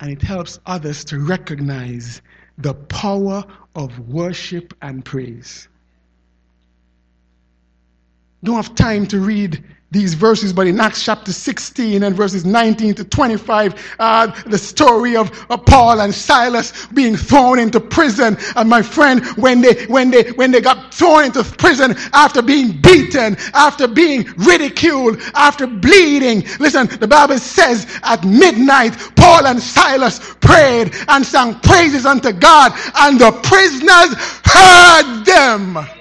And 0.00 0.10
it 0.10 0.22
helps 0.22 0.60
others 0.66 1.04
to 1.06 1.18
recognize 1.18 2.22
the 2.58 2.74
power 2.74 3.44
of 3.74 3.98
worship 4.08 4.74
and 4.82 5.04
praise. 5.04 5.68
Don't 8.44 8.56
have 8.56 8.74
time 8.74 9.06
to 9.08 9.20
read 9.20 9.64
these 9.90 10.12
verses, 10.12 10.52
but 10.52 10.66
in 10.66 10.78
Acts 10.80 11.02
chapter 11.02 11.32
16 11.32 12.02
and 12.02 12.14
verses 12.14 12.44
19 12.44 12.94
to 12.96 13.04
25, 13.04 13.96
uh, 13.98 14.26
the 14.44 14.58
story 14.58 15.16
of 15.16 15.46
uh, 15.50 15.56
Paul 15.56 16.02
and 16.02 16.14
Silas 16.14 16.86
being 16.88 17.16
thrown 17.16 17.58
into 17.58 17.80
prison. 17.80 18.36
And 18.54 18.68
my 18.68 18.82
friend, 18.82 19.24
when 19.38 19.62
they, 19.62 19.86
when 19.86 20.10
they, 20.10 20.30
when 20.32 20.50
they 20.50 20.60
got 20.60 20.92
thrown 20.92 21.24
into 21.24 21.42
prison 21.42 21.94
after 22.12 22.42
being 22.42 22.78
beaten, 22.82 23.36
after 23.54 23.88
being 23.88 24.26
ridiculed, 24.36 25.20
after 25.34 25.66
bleeding, 25.66 26.44
listen, 26.60 26.86
the 26.98 27.08
Bible 27.08 27.38
says 27.38 27.86
at 28.02 28.22
midnight, 28.24 28.94
Paul 29.16 29.46
and 29.46 29.60
Silas 29.60 30.34
prayed 30.40 30.94
and 31.08 31.24
sang 31.24 31.54
praises 31.60 32.04
unto 32.04 32.32
God, 32.32 32.72
and 32.94 33.18
the 33.18 33.32
prisoners 33.42 34.14
heard 34.44 35.24
them. 35.24 35.97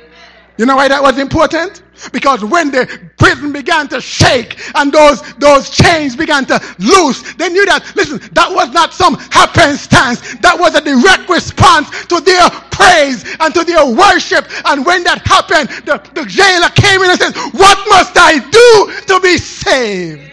You 0.58 0.66
know 0.66 0.76
why 0.76 0.88
that 0.88 1.02
was 1.02 1.20
important? 1.20 1.84
Because 2.12 2.44
when 2.44 2.72
the 2.72 2.88
prison 3.18 3.52
began 3.54 3.88
to 3.90 4.02
shake 4.02 4.58
and 4.76 4.92
those, 4.92 5.22
those 5.36 5.70
chains 5.70 6.16
began 6.16 6.46
to 6.46 6.60
loose, 6.80 7.22
they 7.36 7.50
knew 7.50 7.66
that, 7.66 7.92
listen, 7.96 8.20
that 8.34 8.52
was 8.52 8.72
not 8.72 8.94
some 8.94 9.16
happenstance. 9.30 10.36
That 10.42 10.58
was 10.58 10.74
a 10.74 10.82
direct 10.82 11.30
response 11.30 11.90
to 12.06 12.22
their 12.22 12.50
praise 12.72 13.24
and 13.40 13.54
to 13.54 13.64
their 13.64 13.86
worship. 13.86 14.46
And 14.66 14.86
when 14.86 15.04
that 15.04 15.22
happened, 15.26 15.70
the, 15.86 16.02
the 16.14 16.26
jailer 16.26 16.70
came 16.74 17.02
in 17.02 17.10
and 17.12 17.20
said, 17.20 17.36
What 17.54 17.78
must 17.90 18.18
I 18.18 18.40
do 18.50 19.14
to 19.14 19.20
be 19.22 19.38
saved? 19.38 20.28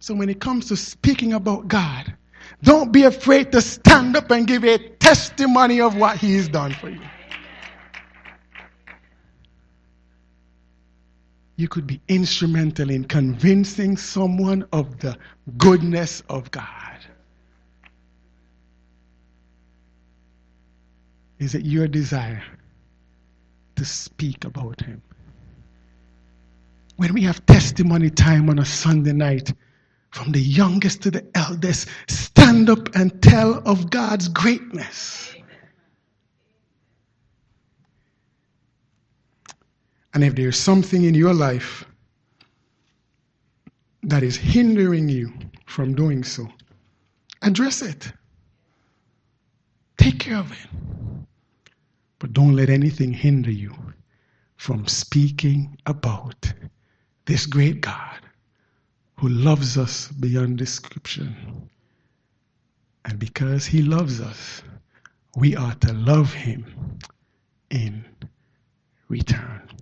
So 0.00 0.14
when 0.14 0.30
it 0.30 0.40
comes 0.40 0.68
to 0.68 0.76
speaking 0.76 1.34
about 1.34 1.68
God, 1.68 2.14
don't 2.62 2.92
be 2.92 3.04
afraid 3.04 3.52
to 3.52 3.60
stand 3.60 4.16
up 4.16 4.30
and 4.30 4.46
give 4.46 4.64
a 4.64 4.78
testimony 4.78 5.80
of 5.80 5.96
what 5.96 6.16
He's 6.18 6.48
done 6.48 6.72
for 6.72 6.90
you. 6.90 7.00
You 11.56 11.68
could 11.68 11.86
be 11.86 12.00
instrumental 12.08 12.90
in 12.90 13.04
convincing 13.04 13.96
someone 13.96 14.66
of 14.72 15.00
the 15.00 15.16
goodness 15.56 16.22
of 16.28 16.50
God. 16.52 16.64
Is 21.38 21.54
it 21.54 21.64
your 21.64 21.88
desire 21.88 22.42
to 23.76 23.84
speak 23.84 24.44
about 24.44 24.80
Him? 24.80 25.02
When 26.96 27.14
we 27.14 27.22
have 27.22 27.44
testimony 27.46 28.10
time 28.10 28.50
on 28.50 28.58
a 28.58 28.64
Sunday 28.64 29.12
night, 29.12 29.52
from 30.10 30.32
the 30.32 30.40
youngest 30.40 31.02
to 31.02 31.10
the 31.10 31.26
eldest, 31.34 31.88
stand 32.08 32.70
up 32.70 32.94
and 32.94 33.22
tell 33.22 33.62
of 33.66 33.90
God's 33.90 34.28
greatness. 34.28 35.34
And 40.14 40.24
if 40.24 40.34
there's 40.34 40.58
something 40.58 41.04
in 41.04 41.14
your 41.14 41.34
life 41.34 41.84
that 44.02 44.22
is 44.22 44.36
hindering 44.36 45.08
you 45.08 45.32
from 45.66 45.94
doing 45.94 46.24
so, 46.24 46.48
address 47.42 47.82
it. 47.82 48.10
Take 49.98 50.18
care 50.18 50.38
of 50.38 50.50
it. 50.50 51.26
But 52.18 52.32
don't 52.32 52.56
let 52.56 52.70
anything 52.70 53.12
hinder 53.12 53.50
you 53.50 53.74
from 54.56 54.86
speaking 54.86 55.78
about 55.86 56.52
this 57.26 57.46
great 57.46 57.80
God 57.80 58.18
who 59.18 59.28
loves 59.28 59.76
us 59.76 60.08
beyond 60.08 60.58
description. 60.58 61.68
And 63.04 63.18
because 63.18 63.66
he 63.66 63.82
loves 63.82 64.20
us, 64.20 64.62
we 65.36 65.56
are 65.56 65.74
to 65.74 65.92
love 65.92 66.32
him 66.32 66.98
in 67.70 68.04
return. 69.08 69.68